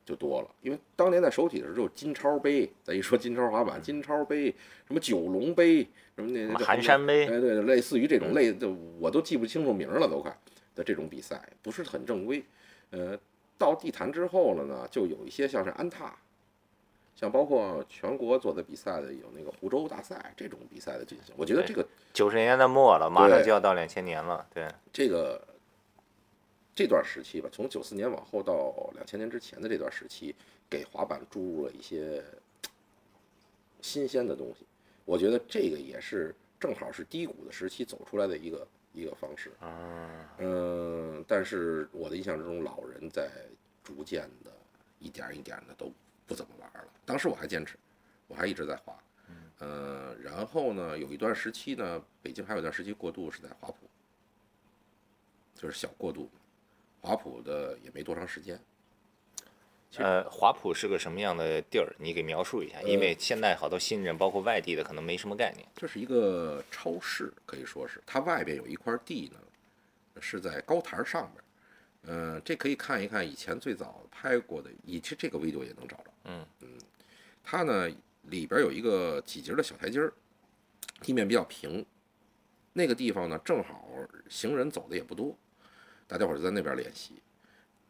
[0.06, 2.70] 就多了，因为当年在手体的时候，只有金超杯。
[2.84, 4.54] 咱一说金超滑板，金超杯，
[4.88, 8.68] 什么九龙杯，什么那那寒山杯哎对，类似于这种嗯类，的
[9.00, 10.36] 我都记不清楚名儿了，都快
[10.76, 12.44] 的这种比赛，不是很正规。
[12.90, 13.18] 呃，
[13.58, 16.14] 到地坛之后了呢，就有一些像是安踏，
[17.16, 25.42] 像包括全国做的比赛的有那个湖州大赛这种比赛的进行，我觉得这个九十年代末了，马上就要到两千年了，对，这个
[26.74, 30.34] 这段时期吧，从九四年往后到两千年之前的这段时期，
[30.70, 32.24] 给滑板注入了一些
[33.82, 34.66] 新鲜的东西。
[35.06, 39.52] 我觉得这个也是正好是低谷的时期走出来的一个一个方式。
[39.62, 43.30] 嗯，嗯，但是我的印象之中，老人在
[43.84, 44.52] 逐渐的
[45.00, 45.92] 一点一点的都
[46.26, 46.88] 不怎么玩了。
[47.06, 47.76] 当时我还坚持，
[48.28, 48.98] 我还一直在滑。
[49.60, 53.76] 嗯，然后呢，有一段时期呢，北京还有一段时期过渡是在华普，
[55.54, 56.30] 就是小过渡，
[57.02, 58.60] 华普的也没多长时间。
[59.90, 61.94] 实呃，华普是个什么样的地儿？
[62.00, 65.68] 你给描述一下，因为现在好多新人，包括外地的，可能没什么概念。
[65.76, 71.44] 这是一个超市，可以说是它外边有一块地呢，是在高台上边儿。
[72.04, 76.06] 嗯、这可以看一看以前最早拍过的，以及这个 video 也能找着。
[76.24, 76.46] 嗯
[77.44, 77.90] 它呢
[78.24, 80.14] 里边有一个几节的小台阶儿，
[81.02, 81.86] 地面比较平。
[82.72, 83.90] 那个地方呢正好
[84.30, 85.38] 行人走的也不多，
[86.12, 87.14] 大家伙儿就在那边练习。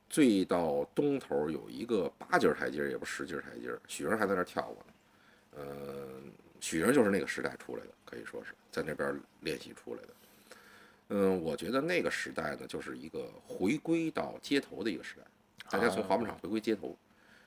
[0.07, 4.93] 最到东头有一个八级台阶儿，也不十级台阶儿，许莹还在那儿跳过呢。
[5.57, 10.07] 嗯，许莹就是那个时代出来的，可以说是在那边练习出来的。
[11.09, 15.23] 嗯，我觉得那个时代呢，就是一个回归到街头的一个时代，
[15.71, 16.95] 大家从滑板场回归街头。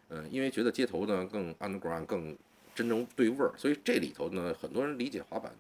[0.08, 2.36] 嗯，因为觉得街头呢更 underground，更
[2.74, 5.54] 真正对味儿，所以这里头呢，很多人理解滑板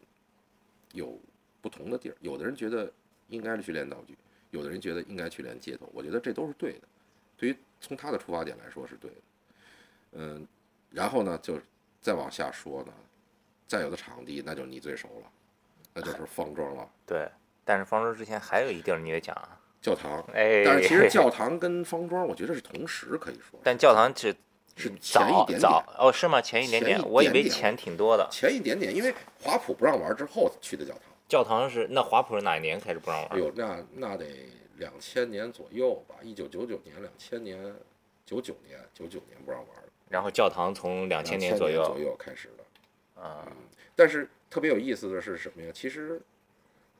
[0.92, 1.20] 有
[1.62, 2.16] 不同的地儿。
[2.20, 2.92] 有的人觉得
[3.28, 4.16] 应该是去练道具，
[4.54, 5.90] 有的人觉得应该去连街头。
[5.92, 6.86] 我觉得这都是对的。
[7.36, 9.16] 对于从他的出发点来说是对的。
[10.12, 10.46] 嗯，
[10.90, 11.58] 然后呢，就
[12.00, 12.92] 再往下说呢，
[13.66, 15.30] 再有的场地那就你最熟了，
[15.92, 16.88] 那就是方庄了。
[17.04, 17.28] 对，
[17.64, 20.24] 但是方庄之前还有一地儿你得讲啊，教堂。
[20.32, 23.58] 哎，但是其实 教堂跟方庄，我觉得是同时可以说。
[23.64, 24.32] 但教堂是
[24.76, 26.40] 是早前一点点早哦，是吗？
[26.40, 28.28] 前一点前一我以为点点前挺多的。
[28.30, 31.02] 前一点点，因为华普不让玩之后去的教堂。
[31.34, 33.38] 教堂是那华普是哪一年开始不让玩哎？
[33.38, 34.24] 呦，那那得
[34.76, 37.74] 两千年左右吧，一九九九年、两千年、
[38.24, 43.20] 九九年、九九年不让玩了，然后教堂从两千年左右左右开始的。
[43.20, 43.44] 啊，
[43.96, 45.72] 但是特别有意思的是什么呀？
[45.74, 46.22] 其实，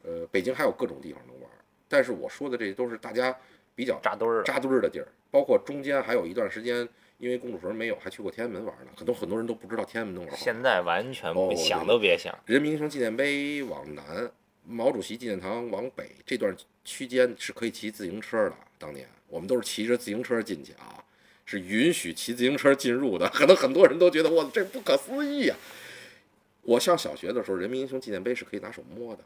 [0.02, 1.48] 呃，北京还有各种地方能玩，
[1.88, 3.38] 但是我说的这都是大家
[3.76, 4.42] 比较扎堆儿。
[4.42, 6.88] 扎堆儿的地儿，包括中间还有一段时间，
[7.18, 8.90] 因为公主坟没有，还去过天安门玩呢。
[8.96, 10.36] 很多很多人都不知道天安门能玩。
[10.36, 12.36] 现在完全不想都别想。
[12.46, 14.30] 人民英雄纪念碑往南，
[14.66, 16.54] 毛主席纪念堂往北这段
[16.84, 18.56] 区间是可以骑自行车的。
[18.78, 21.02] 当年我们都是骑着自行车进去啊，
[21.46, 23.28] 是允许骑自行车进入的。
[23.28, 25.56] 可能很多人都觉得哇，这不可思议啊、
[26.62, 29.24] 我上小学的时候，人民英雄纪念碑是可以拿手摸的，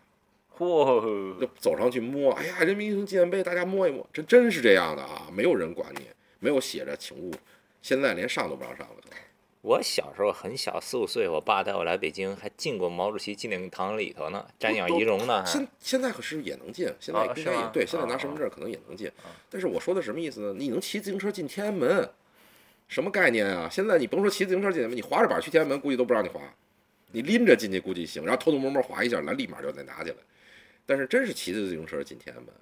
[0.56, 2.32] 嚯，就走上去摸。
[2.34, 6.02] 哎呀，人民英雄纪念碑，大家摸一摸，这真是这样的啊，没有人管你，
[6.38, 7.32] 没有写着请勿。
[7.82, 8.94] 现在连上都不让上了。
[9.60, 15.44] 我小时候很小，四五岁，我爸带我来北京，还进过毛主席纪念堂里头呢，瞻仰遗容呢。
[15.44, 19.10] 现现在可是也能进，现在啊应该也对，现在拿啊身份证可能也能进。
[19.50, 20.54] 但是我说的什么意思呢？
[20.56, 22.08] 你能骑自行车进天安门，
[22.86, 23.68] 什么概念啊？
[23.70, 26.40] 现在你甭说骑自行车进天安门，你滑着板去天安门，估计都不让你滑。
[27.10, 30.16] 你拎着进去估计行，然后偷偷摸摸滑一下，来立马就得拿起来。
[30.86, 32.54] 但是真是骑着自行车进天安门，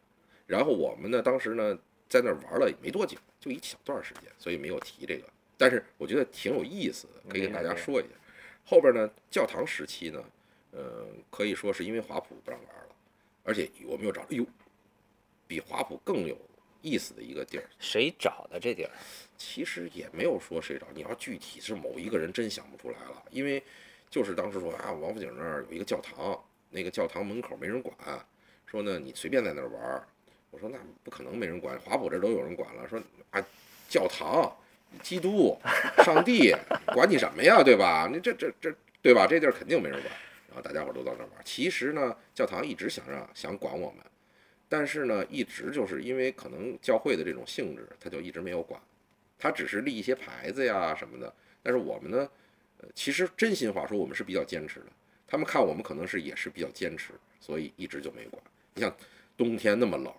[0.47, 1.79] 然后我们呢，当时呢
[2.09, 5.25] 在那儿玩了没多久，就一小段时间，所以没有提这个。
[5.59, 8.11] 但是我觉得挺有意思的，可以跟大家说一下。
[8.65, 10.23] 后边呢，教堂时期呢，
[10.73, 12.95] 呃，可以说是因为华普不让玩了，
[13.43, 14.45] 而且我们又找，哎呦，
[15.47, 16.37] 比华普更有
[16.83, 17.65] 意思的一个地儿。
[17.79, 18.91] 谁找的这地儿？
[19.39, 23.63] 其实也没有说谁找，你要具体是某一个人真想不出来了，因为
[24.11, 26.39] 就是当时说啊，王府井那儿有一个教堂，
[26.71, 27.97] 那个教堂门口没人管，
[28.67, 30.09] 说呢你随便在那儿玩儿。
[30.57, 32.89] 我说那不可能没人管，华普这都有人管了。
[32.89, 32.99] 说
[33.31, 33.45] 啊，
[33.91, 34.51] 教堂、
[35.03, 35.55] 基督、
[36.03, 36.51] 上帝
[36.95, 38.09] 管你什么呀，对吧？
[38.11, 39.27] 你这这这对吧？
[39.29, 40.11] 这地儿肯定没人管。
[40.49, 41.45] 然后大家伙都到那儿玩。
[41.45, 44.03] 其实呢，教堂一直想让想管我们，
[44.67, 48.81] 但是呢，一直就是因为可能教会的这种性质，他就一直没有管。
[49.39, 51.31] 他只是立一些牌子呀什么的。
[51.63, 52.27] 但是我们呢，
[52.79, 54.87] 呃，其实真心话说，我们是比较坚持的。
[55.27, 58.43] 他们看我们可能是也是比较坚持，所以一直就没管。
[58.73, 58.91] 你像
[59.37, 60.11] 冬天那么冷，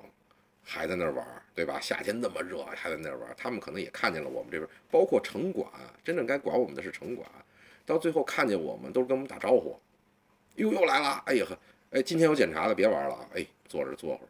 [0.69, 1.79] 还在那儿玩，对吧？
[1.79, 5.71] 夏天那么热，还在那儿玩，他们可能也看见了我们这边，包括城管，
[6.03, 7.25] 真正该管我们的是城管。
[7.85, 9.79] 到最后看见我们，都是跟我们打招呼，
[10.55, 11.57] 哟又来了，哎呀呵，
[11.91, 14.27] 哎今天有检查的，别玩了啊，哎坐着坐会儿。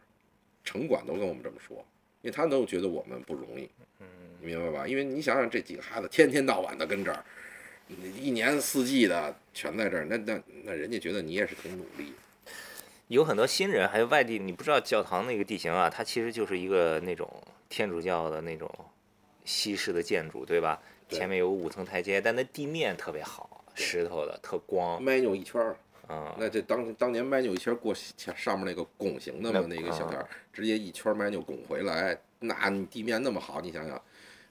[0.64, 1.78] 城管都跟我们这么说，
[2.22, 3.68] 因为他都觉得我们不容易，
[4.40, 4.88] 你明白吧？
[4.88, 7.24] 因为你想想这几个孩子天天到晚的跟这儿，
[8.16, 12.14] 一年四季的全在这儿，那那那人家觉得你也是挺努力。
[13.08, 17.30] 有很多新人，还有外地，你不知道教堂那个地形啊，它其实就是一个那种
[17.70, 18.70] 天主教的那种
[19.46, 20.80] 西式的建筑，对吧？
[21.08, 25.02] 对前面有五层台阶，但那地面特别好，石头的，特光。
[25.02, 25.78] 麦扭一圈儿，
[26.10, 34.02] 嗯，那这当当年麦扭一圈儿过前上面那个拱形的嘛，那那个小台儿啊，直接一圈儿麦扭拱回来，那你地面那么好，你想想，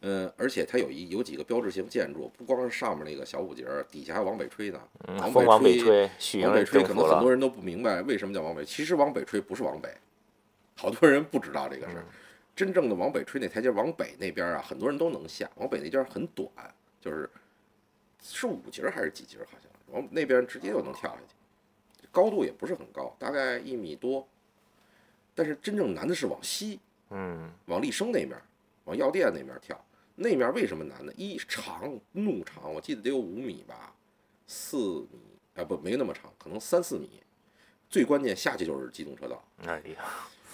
[0.02, 4.80] 嗯，而且它有一有几个标志性建筑，不光是上面那个小五节儿，底下还有王北吹呢。
[5.08, 6.10] 嗯往北吹，
[6.42, 6.94] 往北吹，可。
[6.94, 8.64] 能很多人都不明白为什么叫往北。
[8.64, 9.88] 其实往北吹不是往北，
[10.76, 12.04] 好多人不知道这个事儿。
[12.54, 15.50] 真正的往北吹那台阶往北那边啊，很多人都能下。
[15.56, 16.48] 往北那边儿很短，
[17.00, 17.28] 就是
[18.22, 24.26] 是五节还是几节，好像往那边直接就能跳下去，高度也不是很高，大概一米多。
[25.34, 26.80] 但是真正难的是往西，
[27.10, 28.40] 嗯，往立生那边，
[28.84, 29.78] 往药店那边跳。
[30.16, 31.12] 那面为什么难呢？
[31.16, 33.94] 一长怒长，我记得得有五米吧，
[34.46, 35.20] 四米
[35.54, 37.22] 啊不没那么长，可能三四米。
[37.88, 40.04] 最关键下去就是机动车道，哎呀，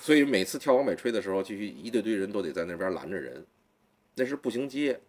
[0.02, 3.44] 所以每次跳往北吹的时候，继续一堆堆人都得在那边拦着人。
[4.14, 5.00] 那是步行街，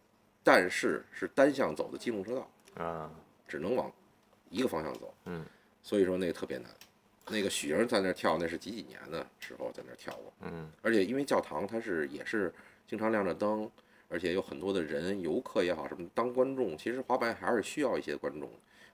[0.41, 3.11] 但是是单向走的机动车道，啊，
[3.45, 3.91] 只能往
[4.49, 5.13] 一个方向走。
[5.25, 5.43] 嗯，
[5.81, 6.69] 所以说那个特别难。
[7.27, 10.33] 那个许莹在那跳，那是几几年的时候在那跳过。
[10.41, 12.53] 嗯，而且因为教堂它是也是
[12.87, 13.69] 经常亮着灯，
[14.13, 18.47] 而且有很多的人游客也好什么当观众，其实滑板还是需要一些观众。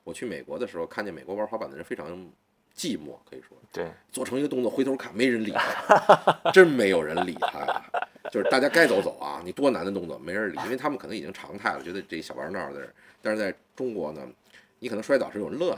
[0.06, 2.08] 我去美国的时候，看见美国玩滑板的人非常
[2.74, 7.86] 寂寞，可以说对，做成一个动作回头看，没人理他，真没有人理他呀。
[8.32, 12.90] 就是大家该走走啊，你多难的动作没人理，因为他们可能已经常态了，觉得这小玩闹的人。
[13.22, 14.26] 但是在中国呢，
[14.80, 15.78] 你可能摔倒是有人乐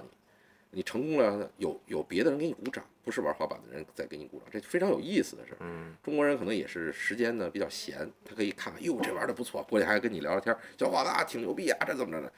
[0.69, 5.57] 你，你成功了，有有别的人给你鼓掌，不是玩滑板的人在给你鼓掌，这非常有意思的事儿。
[5.61, 12.31] 嗯，中国人可能也是时间呢比较闲，他可以看看，哟，这玩的不错，过去还跟你聊聊天，小伙子啊挺牛逼啊，这怎么着呢？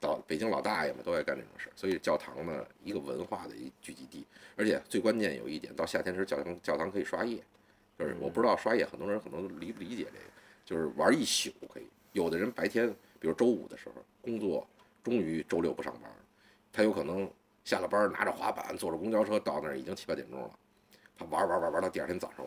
[0.00, 4.26] 到北京老大爷们都爱干这种事儿，所以教堂呢，一个文化的一聚集地，
[4.56, 7.38] 而且最关键有一点，到夏天时教堂教堂可以刷夜，
[7.98, 10.24] 就是我不知道刷夜，很多人可能理不理解这个，
[10.64, 11.86] 就是玩一宿可以。
[12.12, 12.88] 有的人白天，
[13.20, 14.66] 比如周五的时候工作，
[15.04, 16.10] 终于周六不上班，
[16.72, 17.30] 他有可能
[17.70, 20.50] 下了班拿着滑板，坐着公交车到那儿已经七八点钟了，
[21.16, 22.44] 他玩玩玩玩到第二天早上，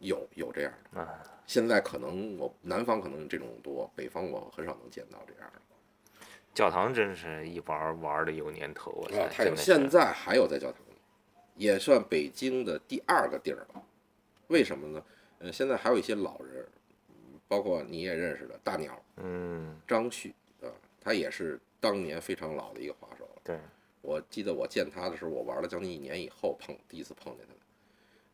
[0.00, 1.00] 有有这样的。
[1.00, 5.62] 啊，现在可能我南方可能这种多，北方我很少能见到这样的。
[6.52, 9.56] 教堂真是一玩玩的有年头，我啊，太有！
[9.56, 10.82] 现在还有在教堂，
[11.54, 13.80] 也算北京的第二个地儿吧。
[14.48, 15.02] 为什么呢？
[15.38, 16.66] 呃，现在还有一些老人，
[17.08, 20.68] 嗯包括你也认识的大鸟嗯，张旭啊，
[21.00, 23.40] 他也是当年非常老的一个滑手了。
[23.42, 23.58] 对，
[24.08, 27.60] 我记得我见他的时候，我玩了将近一年以后碰第一次碰见他的，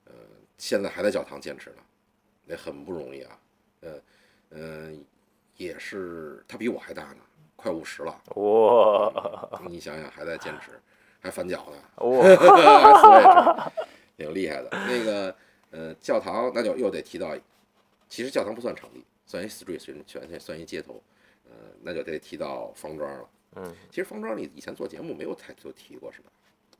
[0.05, 0.14] 呃，
[0.57, 1.83] 现在还在教堂坚持呢，
[2.45, 3.41] 那很不容易啊。
[3.81, 4.01] 呃，
[4.51, 5.05] 嗯、
[5.57, 7.16] 也是他比我还大呢，
[7.57, 8.22] 快五十了。
[8.37, 10.81] 哇你想想还在坚持，
[11.20, 13.72] 还翻脚呢，哇，
[14.16, 14.68] 挺厉害的。
[14.70, 15.37] 那个
[15.72, 17.37] 呃，教堂那就又得提到，
[18.09, 21.03] 其实教堂不算场地，算一 street，算算算一街头，
[21.47, 21.53] 呃，
[21.83, 23.29] 那就得提到方庄了。
[23.57, 26.31] 嗯，其实方庄你以前做节目没有太多提过是吧？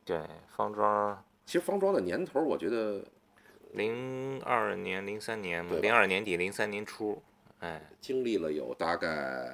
[0.05, 0.21] 对，
[0.55, 3.05] 方庄其实方庄的年头，我觉得
[3.73, 7.23] 零二年、零三年零二年底、零三年初，
[7.61, 9.51] 哎，经历了有大概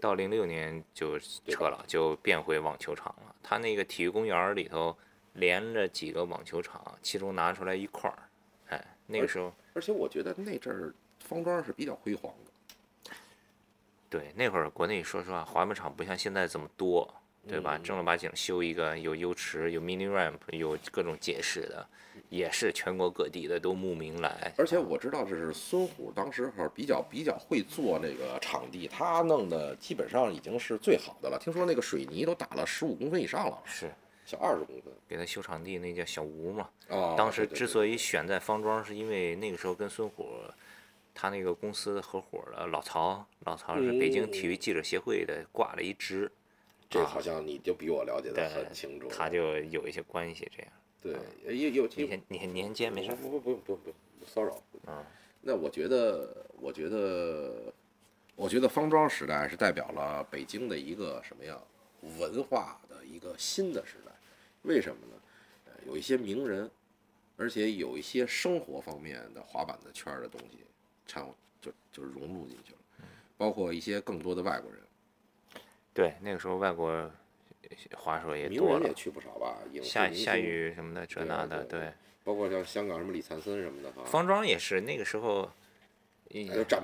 [0.00, 3.34] 到零六年就撤了，就变回网球场了。
[3.42, 4.96] 他那个体育公园儿里头
[5.34, 8.18] 连着几个网球场，其中拿出来一块儿，
[8.68, 12.49] 哎，那个时候而且我觉得那阵儿方庄是比较辉煌的，
[14.10, 17.08] 对那会儿国内说实话滑板场不像现在这么多，
[17.48, 17.78] 对吧？
[17.78, 21.86] 嗯正儿八经修一个有 U 池、有 mini ramp、有各种解释的，
[22.28, 24.52] 也是全国各地的都慕名来。
[24.58, 31.38] 而且我知道这是孙虎当时候比较比较会做那个场地，他弄的基本上已经是最好的了。
[31.38, 33.88] 听说那个水泥都打了十五公分以上了，是
[34.26, 34.92] 小二十公分。
[35.08, 36.68] 给他修场地那叫小吴嘛。
[36.88, 40.28] 哦，当时之所以选在方庄，是因为那个时候跟孙虎，
[41.14, 46.30] 他那个公司的合伙的老曹，老曹是北京体育记者协会的，挂了一职，
[46.88, 49.14] 这好像你就比我了解的很清楚了。
[49.14, 50.72] 他就有一些关系这样。
[51.02, 54.62] 对有有你先你先年间没事儿，不不不不不不骚扰。
[54.86, 55.02] 嗯，
[55.40, 57.72] 那我觉得，我觉得，
[58.36, 61.58] 我觉得方庄时代是代表了北京的一个什么样？
[62.18, 64.12] 文化的一个新的时代。
[64.62, 65.12] 为什么呢？
[65.66, 66.70] 呃，有一些名人，
[67.38, 70.58] 而且有一些生活方面的滑板的圈儿的东西，
[71.10, 72.78] 掺和就就融入进去了，
[73.36, 74.80] 包括一些更多的外国人，
[75.92, 77.10] 对，那个时候外国
[77.96, 79.58] 滑手也多了也，去不少吧？
[79.72, 81.92] 影视夏夏雨什么的，这那的，对对。
[82.22, 84.04] 包括像香港什么李灿森什么的哈。
[84.04, 85.50] 方庄也是那个时候，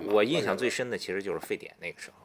[0.09, 2.17] 我印象最深的其实就是沸点那个时候。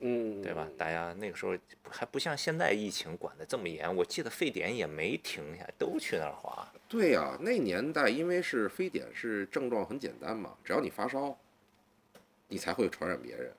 [0.00, 0.68] 嗯，对吧？
[0.76, 1.56] 大家那个时候
[1.88, 6.70] 还不像现在疫情管得这么严，我记得非典也没停下，都去那儿滑。
[6.88, 11.36] 对呀、那年代因为是非典是症状很简单嘛，只要你发烧，
[12.48, 13.52] 你才会传染别人。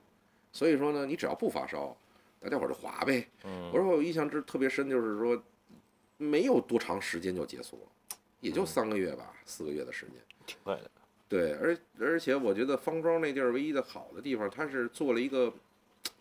[0.52, 1.96] 所以说呢，你只要不发烧，
[2.40, 3.26] 大家伙儿就滑呗。
[3.44, 5.40] 嗯我说我印象之特别深，就是说
[6.16, 10.14] 没有多长时间就结束了，也就三个月吧，四个月的时间。
[10.46, 10.90] 挺快的。
[11.28, 15.52] 对，而而且我觉得方庄那地儿唯一的好的地方，它是做了一个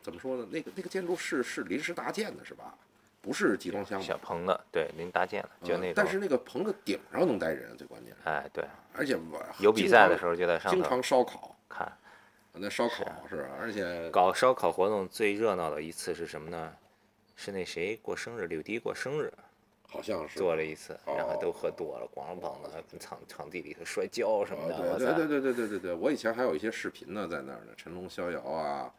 [0.01, 0.47] 怎么说呢？
[0.51, 2.77] 那个那个建筑是是临时搭建的，是吧？
[3.21, 5.93] 不是集装箱小棚子，对，临搭建了，就嗯那种。
[5.95, 8.63] 但是那个棚子顶上能待人，最关键是，哎，对，
[8.93, 11.91] 而且我有比赛的时候候就在上头经常烧烤，看。
[12.53, 16.75] 那烧烤是，而且搞烧烤活动最热闹的一次是什么呢？
[17.35, 19.31] 是那谁过生日，柳迪过生日，
[19.87, 24.97] 好像是做了一次，然后都喝多了，光膀子跟场场地里头摔跤什么的。
[24.97, 25.93] 对对对对对对对！
[25.93, 28.93] 我以前还有一些视频呢，在那儿呢，成龙逍遥啊，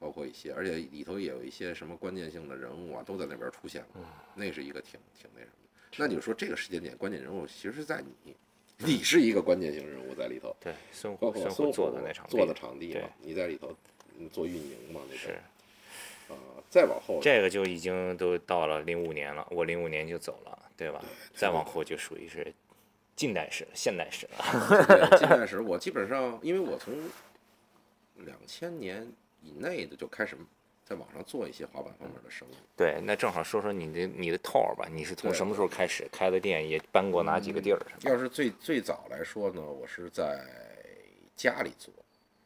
[0.00, 4.02] 包括一些，而且里头也有一些什么关键性的人物啊，都在那边出现过。
[4.34, 5.52] 那是一个挺挺那什么。
[5.96, 8.34] 那你说这个时间点关键人物，其实是在你。
[8.78, 13.02] 你是一个关键性人物在里头，对，孙包括孙虎的那场做的场地对。
[13.02, 13.74] 嘛，你在里头
[14.18, 15.28] 嗯做运营嘛，那是。
[15.28, 15.36] 种
[16.28, 16.34] 啊，
[16.70, 21.04] 再往后这个就已经都到了零五年了，我零五年就走了，对吧？
[21.34, 22.52] 再往后就属于是
[23.14, 24.86] 近代史、现代史了。
[24.86, 26.94] 对近代史，我基本上因为我从
[28.24, 29.06] 两千年
[29.42, 30.34] 以内的就开始
[30.84, 32.54] 在网上做一些滑板方面的生意。
[32.76, 37.80] 对，那正好说说你的你的套儿吧，你是从什么时候开始开的店，也搬过哪几个地儿？
[38.02, 40.44] 要是最最早来说呢，我是在
[41.34, 41.92] 家里做，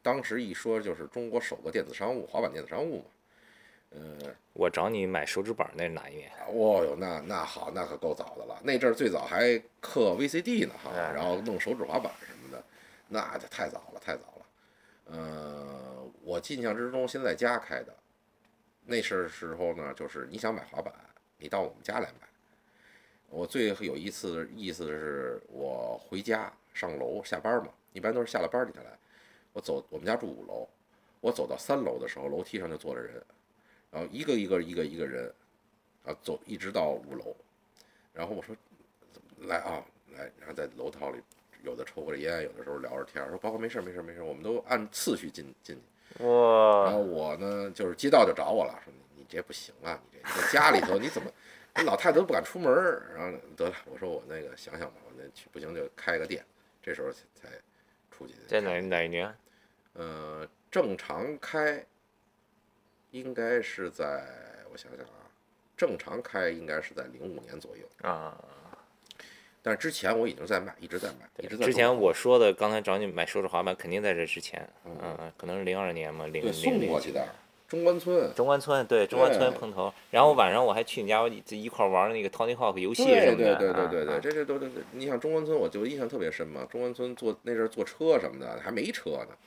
[0.01, 3.05] 当时一说就是中国首个电子商务，滑板电子商务嘛。
[3.91, 4.17] 呃，
[4.53, 6.31] 我找你买手指板那是哪一年？
[6.47, 8.59] 哦哟，那那好，那可够早的了。
[8.63, 12.63] 那阵儿最早还刻 VCD 呢哈，哎然后弄手指滑板什么的，
[13.07, 14.45] 那就太早了，太早了。
[15.05, 17.91] 呃，我印象之中，先在家开的，
[18.89, 20.91] 那是时候呢，就是你想买滑板，
[21.37, 22.27] 你到我们家来买。
[23.29, 28.89] 我最有一次意思是我回家上楼下班嘛，一般都是下了班你才来。
[29.53, 30.67] 我走，我们家住五楼，
[31.21, 33.23] 我走到三楼的时候，楼梯上就坐着人，
[33.91, 35.31] 然后一个一个一个一个人，
[36.03, 37.35] 啊走一直到五楼，
[38.11, 38.55] 然后我说
[39.37, 39.85] 来啊
[40.17, 41.21] 来，然后在楼道里
[41.63, 45.81] 有的抽着烟，有的时候聊着天，说包括没事没事没事，我们都按次序进进去。
[46.17, 51.31] 然，后我呢，就是街道就找我了，说你你这不行啊，你这你在家里头你怎么，
[51.75, 53.11] 那 老太太都不敢出门儿。
[53.15, 56.43] 然后得了，我说我那个想想吧，我那去不行就开个店，
[56.81, 57.49] 这时候才才
[58.11, 58.33] 出去。
[58.47, 59.33] 在哪哪一年？
[59.93, 61.85] 呃，正常开
[63.11, 64.27] 应该是在
[64.71, 65.27] 我想想啊，
[65.75, 68.37] 正常开应该是在零五年左右，啊，
[69.69, 77.23] 但是之前我已经在买，一直在买，一直在之前我说的，刚才找你买手指滑板，肯定在这之前，嗯嗯，可能是零二年嘛，零零零送过去的
[77.67, 86.65] 中关村，中关村对中关村碰头，然后晚上我还去你家一一块玩那个 Tony Hawk 游戏对什么的，对对对对对，啊这这都都，你想中关村，我就印象特别深嘛。
[86.67, 89.37] 中关村坐那阵儿坐车什么的还没车呢，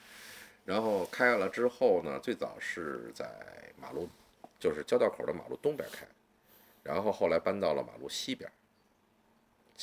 [0.65, 3.29] 然后开了之后呢，最早是在
[3.77, 4.09] 马路，
[4.61, 6.07] 就是交道口的马路东边开，
[6.85, 8.49] 然后后来搬到了马路西边，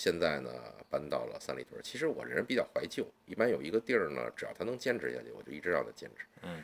[0.01, 0.49] 现在呢
[0.89, 1.77] 搬到了三里屯。
[1.83, 6.25] 其实我这人比较怀旧，一般有一个地儿呢，只要他能坚持下去，我就一直让他坚持。
[6.43, 6.63] 嗯，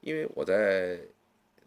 [0.00, 1.00] 因为我在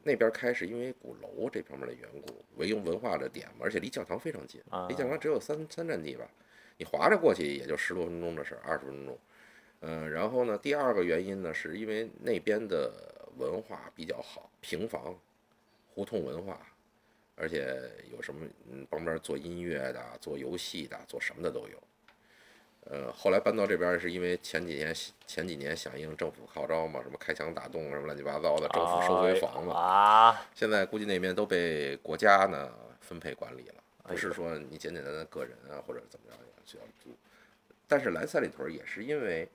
[0.04, 6.26] 那边开始因为鼓楼这方面的缘故，维用文化的点嘛，而且离教堂非常近，啊离教堂只有三三站地吧，
[6.78, 9.20] 你划着过去也就十多分钟的事儿，二十分钟。
[9.82, 15.20] 嗯、然后呢，第二个原因呢，是因为那边的文化比较好，平房、
[15.94, 16.66] 胡同文化，
[17.42, 17.76] 而且
[18.12, 21.78] 有什么嗯，旁边做音乐的、做游戏的、做什么的都有。
[22.86, 29.72] 呃，后来搬到这边儿是因为前几年前几年响应政府号召嘛，什么开墙打洞什么乱七八糟的，政府收回房子。
[29.72, 37.16] 啊，现在估计那边都被国家呢分配管理了，哎不是说你简简单单个人啊或者怎么着需要租。
[37.88, 39.48] 但是来三里屯也是因为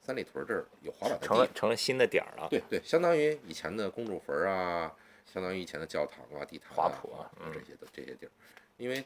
[0.00, 4.94] 三里屯这儿有滑板的成了，成了新的点儿了，对对，相当于以前的公主坟儿啊，
[5.32, 8.30] 相当于以前的教堂啊、地坛啊、花圃啊嗯这些的这些地儿，
[8.76, 9.04] 因为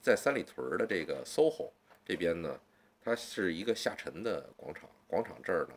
[0.00, 1.70] 在三里屯的这个 SOHO
[2.04, 2.58] 这边呢，
[3.04, 5.74] 它是一个下沉的广场，广场这儿呢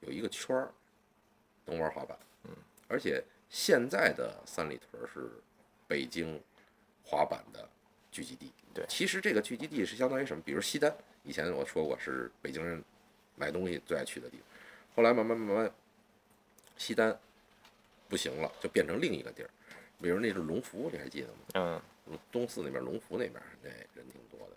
[0.00, 0.72] 有一个圈儿
[1.66, 2.50] 能玩滑板，嗯，
[2.88, 5.30] 而且现在的三里屯是
[5.86, 6.40] 北京
[7.04, 7.68] 滑板的
[8.10, 8.50] 聚集地。
[8.72, 10.42] 对其实这个聚集地是相当于什么？
[10.42, 12.82] 比如西单，以前我说过是北京人
[13.34, 14.46] 买东西最爱去的地方，
[14.94, 15.72] 后来慢慢慢慢，
[16.76, 17.18] 西单
[18.08, 19.50] 不行了，就变成另一个地儿。
[20.00, 21.82] 比如那是龙福，你还记得吗？
[22.06, 24.56] 嗯，东四那边龙福那边那人挺多的，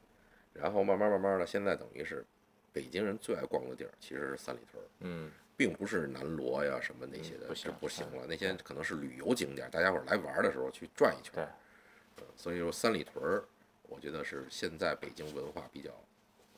[0.53, 2.23] 然后慢慢慢慢的，现在等于是
[2.71, 11.51] 北京人最爱逛的地儿，其实是三里屯儿，嗯，并不是南锣呀什么那些的，不行这不行了，那些可能是旅游景点，大家伙儿来玩儿的时候去转一圈儿。
[12.15, 13.43] 对呃所以说三里屯儿，
[13.89, 15.89] 我觉得是现在北京文化比较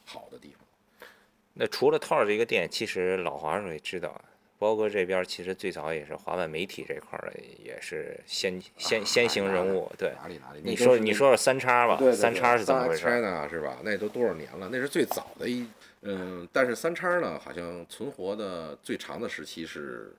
[0.05, 1.07] 好的地方。
[1.53, 4.19] 那除了套儿这个店，其实老华说也知道，
[4.63, 7.19] 包哥这边其实最早也是滑板媒体这块
[7.59, 9.91] 也是先先先行人物。
[9.97, 10.61] 对，哪里哪里？
[10.63, 13.81] 你说你说说三叉吧，三叉是怎么回事？China 是吧？
[13.83, 14.69] 那都多少年了？
[14.71, 15.67] 那是最早的一，
[16.03, 20.15] 嗯，但是三叉呢，好像存活的最长的时期是，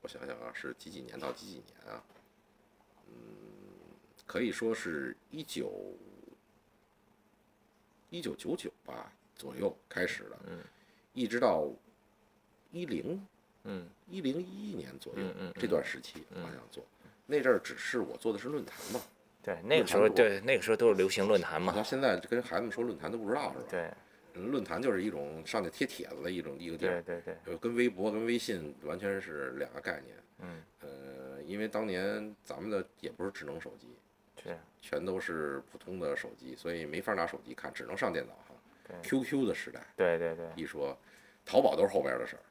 [0.00, 2.02] 我想想啊，是几几年到几几年啊？
[3.08, 3.14] 嗯，
[4.24, 5.70] 可以说是一九
[8.08, 10.60] 一九九九吧左右开始的，嗯，
[11.12, 11.68] 一直到
[12.70, 13.22] 一零
[13.66, 16.84] 嗯一零一一年左右嗯嗯这段时期好像做，
[17.26, 19.00] 那阵儿只是我做的是论坛嘛，
[19.42, 21.84] 对，那个时候对那个时候都是流行论坛嘛好像。
[21.84, 23.64] 现在跟孩子们说论坛都不知道是吧？
[23.70, 23.90] 对
[24.34, 30.16] 嗯论坛就是一种上去贴帖子的一种一个地儿，对对对，呃，跟微博跟微信完全是两个概念。
[30.40, 33.96] 嗯，呃，因为当年咱们的也不是智能手机，
[34.44, 38.54] 是全都是普通的手机，所以没法拿手机看，只能上电脑哈。
[38.86, 40.94] 对 QQ 的时代，对对对，一说
[41.44, 42.42] 淘宝都是后边的事儿。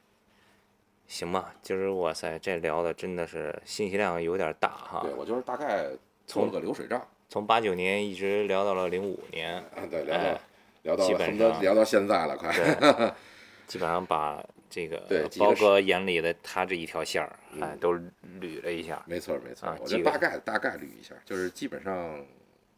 [1.08, 5.90] 行吧，今儿哇塞，这聊的真的是信息量有点大哈对，，我就是大概
[6.26, 10.42] 做了个流水账，从八九年一直聊到了零五年，啊，对，聊到、哎
[10.86, 12.52] 聊到基本恨不得上聊到现在了，快。
[12.54, 13.12] 对，
[13.66, 17.96] 基本上把这个包哥眼里的他这一条线儿，哎嗯，都
[18.40, 19.04] 捋了一下。
[19.08, 22.24] 没错没错，啊我就大概大概捋一下，就是基本上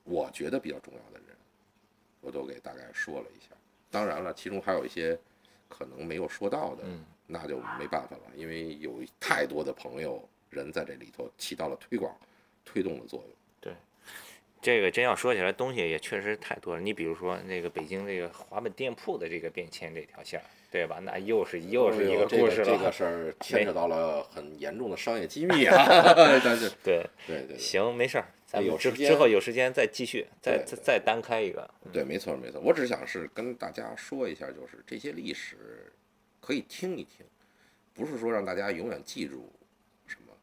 [0.06, 1.36] 我觉得比较重要的人，
[2.22, 3.50] 我都给大概说了一下。
[3.92, 5.20] 当然了，其中还有一些
[5.68, 12.16] 可能没有说到的，嗯那就没办法了，因为有太多的朋友人在这里头起到了推广、
[12.66, 13.30] 推动的作用。
[13.60, 13.74] 对
[14.62, 16.82] 这个真要说起来，东西也确实太多了。
[16.82, 21.00] 你比如说那个北京这个滑板店铺的这个变迁这条线儿，对吧？
[21.04, 22.66] 那又是又是一个故事了。
[22.66, 25.86] 这个事儿牵扯到了很严重的商业机密啊！
[26.44, 31.70] 但是 对，对对对行，没事儿，咱们之有时间之后有时间再继续，再再再单开一个。
[31.94, 32.60] 对，没错没错。
[32.60, 35.92] 我只想是跟大家说一下，就是这些历史
[36.48, 37.26] 可以听一听，
[37.94, 39.52] 不是说让大家永远记住
[40.06, 40.34] 什么。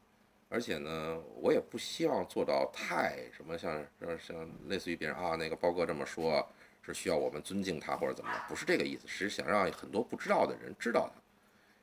[0.51, 6.47] 而且呢，我也不希望做到太什么像像像类似于别人啊，那个包哥这么说，
[6.83, 11.19] 是需要我们尊敬他或者怎么样，不是这个意思，是想让很多不知道的人知道他。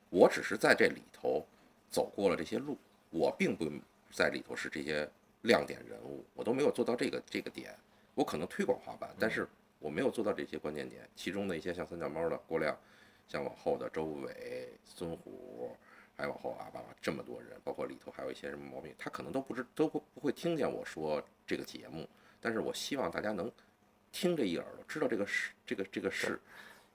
[0.08, 1.44] 我只是在这里头
[1.90, 2.78] 走过了这些路，
[3.10, 3.68] 我并不
[4.12, 5.10] 在里头是这些
[5.40, 7.76] 亮点人物，我都没有做到这个这个点。
[8.14, 9.48] 我可能推广滑板，但是
[9.80, 11.08] 我没有做到这些关键点。
[11.16, 12.78] 其中的一些像三脚猫的郭亮，
[13.28, 15.76] 像往后的周伟、孙虎，
[16.16, 22.08] 还往后啊，爸爸这么多人，包括里头还有一些什么毛病，他可能都不知都不不会听见我说这个节目。
[22.40, 23.50] 但是我希望大家能
[24.10, 26.38] 听这一耳朵，知道这个事，这个这个事。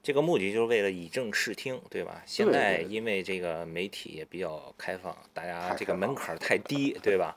[0.03, 2.21] 这个目的就是为了以正视听，对吧？
[2.25, 7.33] 现在因为这个媒体也比较开放，大家这个门槛太低， 对吧？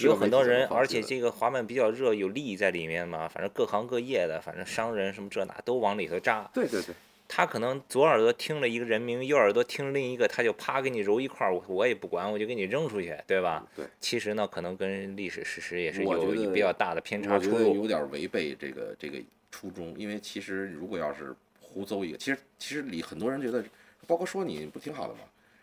[0.00, 3.28] 有很多人，而且这个滑板比较热，有利益在里面嘛。
[3.28, 6.48] 反正各行各业的，反正商人什么这那都往里头扎。
[6.54, 6.94] 对对对，
[7.26, 13.66] 他可能左耳朵听了一个人名，右耳朵听另一个，他就啪给你揉一块儿，我我也不管，我就给你扔出去，对吧？
[13.74, 13.86] 对。
[13.98, 17.60] 其实呢，可能跟历史事实也是我有比较大的偏差我觉得。
[17.62, 19.18] 有点违背这个这个
[19.50, 23.64] 初衷，因为其实如果要是胡诌一个，其实其实里很多人觉得，
[24.06, 25.20] 包括说你不挺好的吗？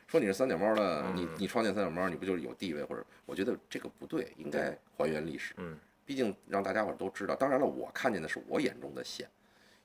[0.08, 2.84] 说你是三脚猫的，你嗯你创建三脚猫，你不就是有地位？
[2.84, 5.54] 或者我觉得这个不对，应该还原历史。
[5.56, 7.34] 嗯，毕竟让大家伙都知道。
[7.34, 9.26] 当然了，我看见的是我眼中的线，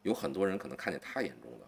[0.06, 1.66] 有很多人可能看见他眼中的。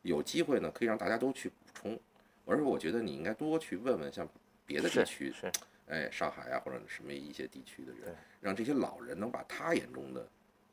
[0.00, 2.00] 有机会呢，可以让大家都去补充。
[2.46, 4.26] 而且我觉得你应该多去问问像
[4.64, 5.52] 别的地区，是，
[5.88, 10.26] 哎，上海啊或者什么一些地区的人，让这些老人能把他眼中的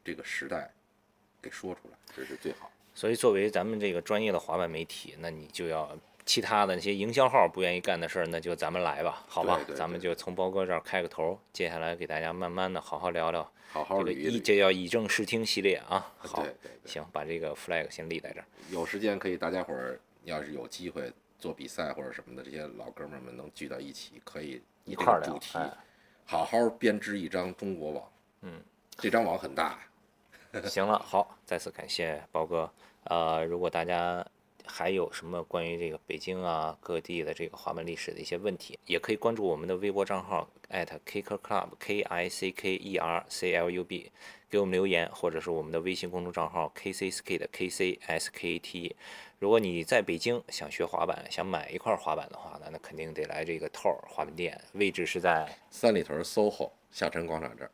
[0.05, 0.71] 这个时代
[1.41, 2.71] 给说出来，这是最好。
[2.93, 9.55] 所以作为咱们这个专业的滑板媒体，那你就要其他的那些营销号不愿意干的事儿，那就咱们来吧，好吧？
[9.57, 16.13] 对对咱们就从包哥这儿开个头，接下来给大家慢慢的好好聊聊好好这叫以正视听系列啊。
[16.17, 16.45] 好
[16.85, 18.45] 行，把这个 flag 先立在这儿。
[18.69, 25.69] 有时间可以大家伙儿要是有机会做比赛或者什么的，这些老哥们儿们能聚到一起，可以一块儿主题哎
[26.25, 28.11] 好好编织一张中国网。
[28.41, 28.61] 嗯，
[28.97, 29.79] 这张网很大。
[30.67, 32.69] 行了，好，再次感谢包哥。
[33.05, 34.25] 呃，如果大家
[34.71, 44.09] 还有什么关于这个北京啊各地的这个滑板历史的一些问题，也可以关注我们的微博账号 @kicker club k i c k e r c l u b，
[44.49, 48.95] 给我们留言，或者是我们的微信公众账号 KCSK 的 K C S K T。
[49.39, 57.71] 如果你在北京想学滑板，想买一块滑板的话呢，那肯定得来这个透儿滑板店，位置是在三里屯 SOHO 下沉广场这儿，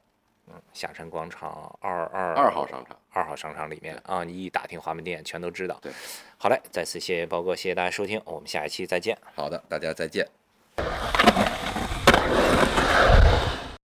[0.73, 2.97] 下沉广场二二二号商场。
[3.11, 5.77] 二号商场里面啊，你一打听华门店全都知道。
[5.81, 5.91] 对，
[6.37, 9.17] 好嘞，再次谢谢包哥，谢谢大家收听，我们下一期再见。
[9.33, 10.27] 好的，大家再见。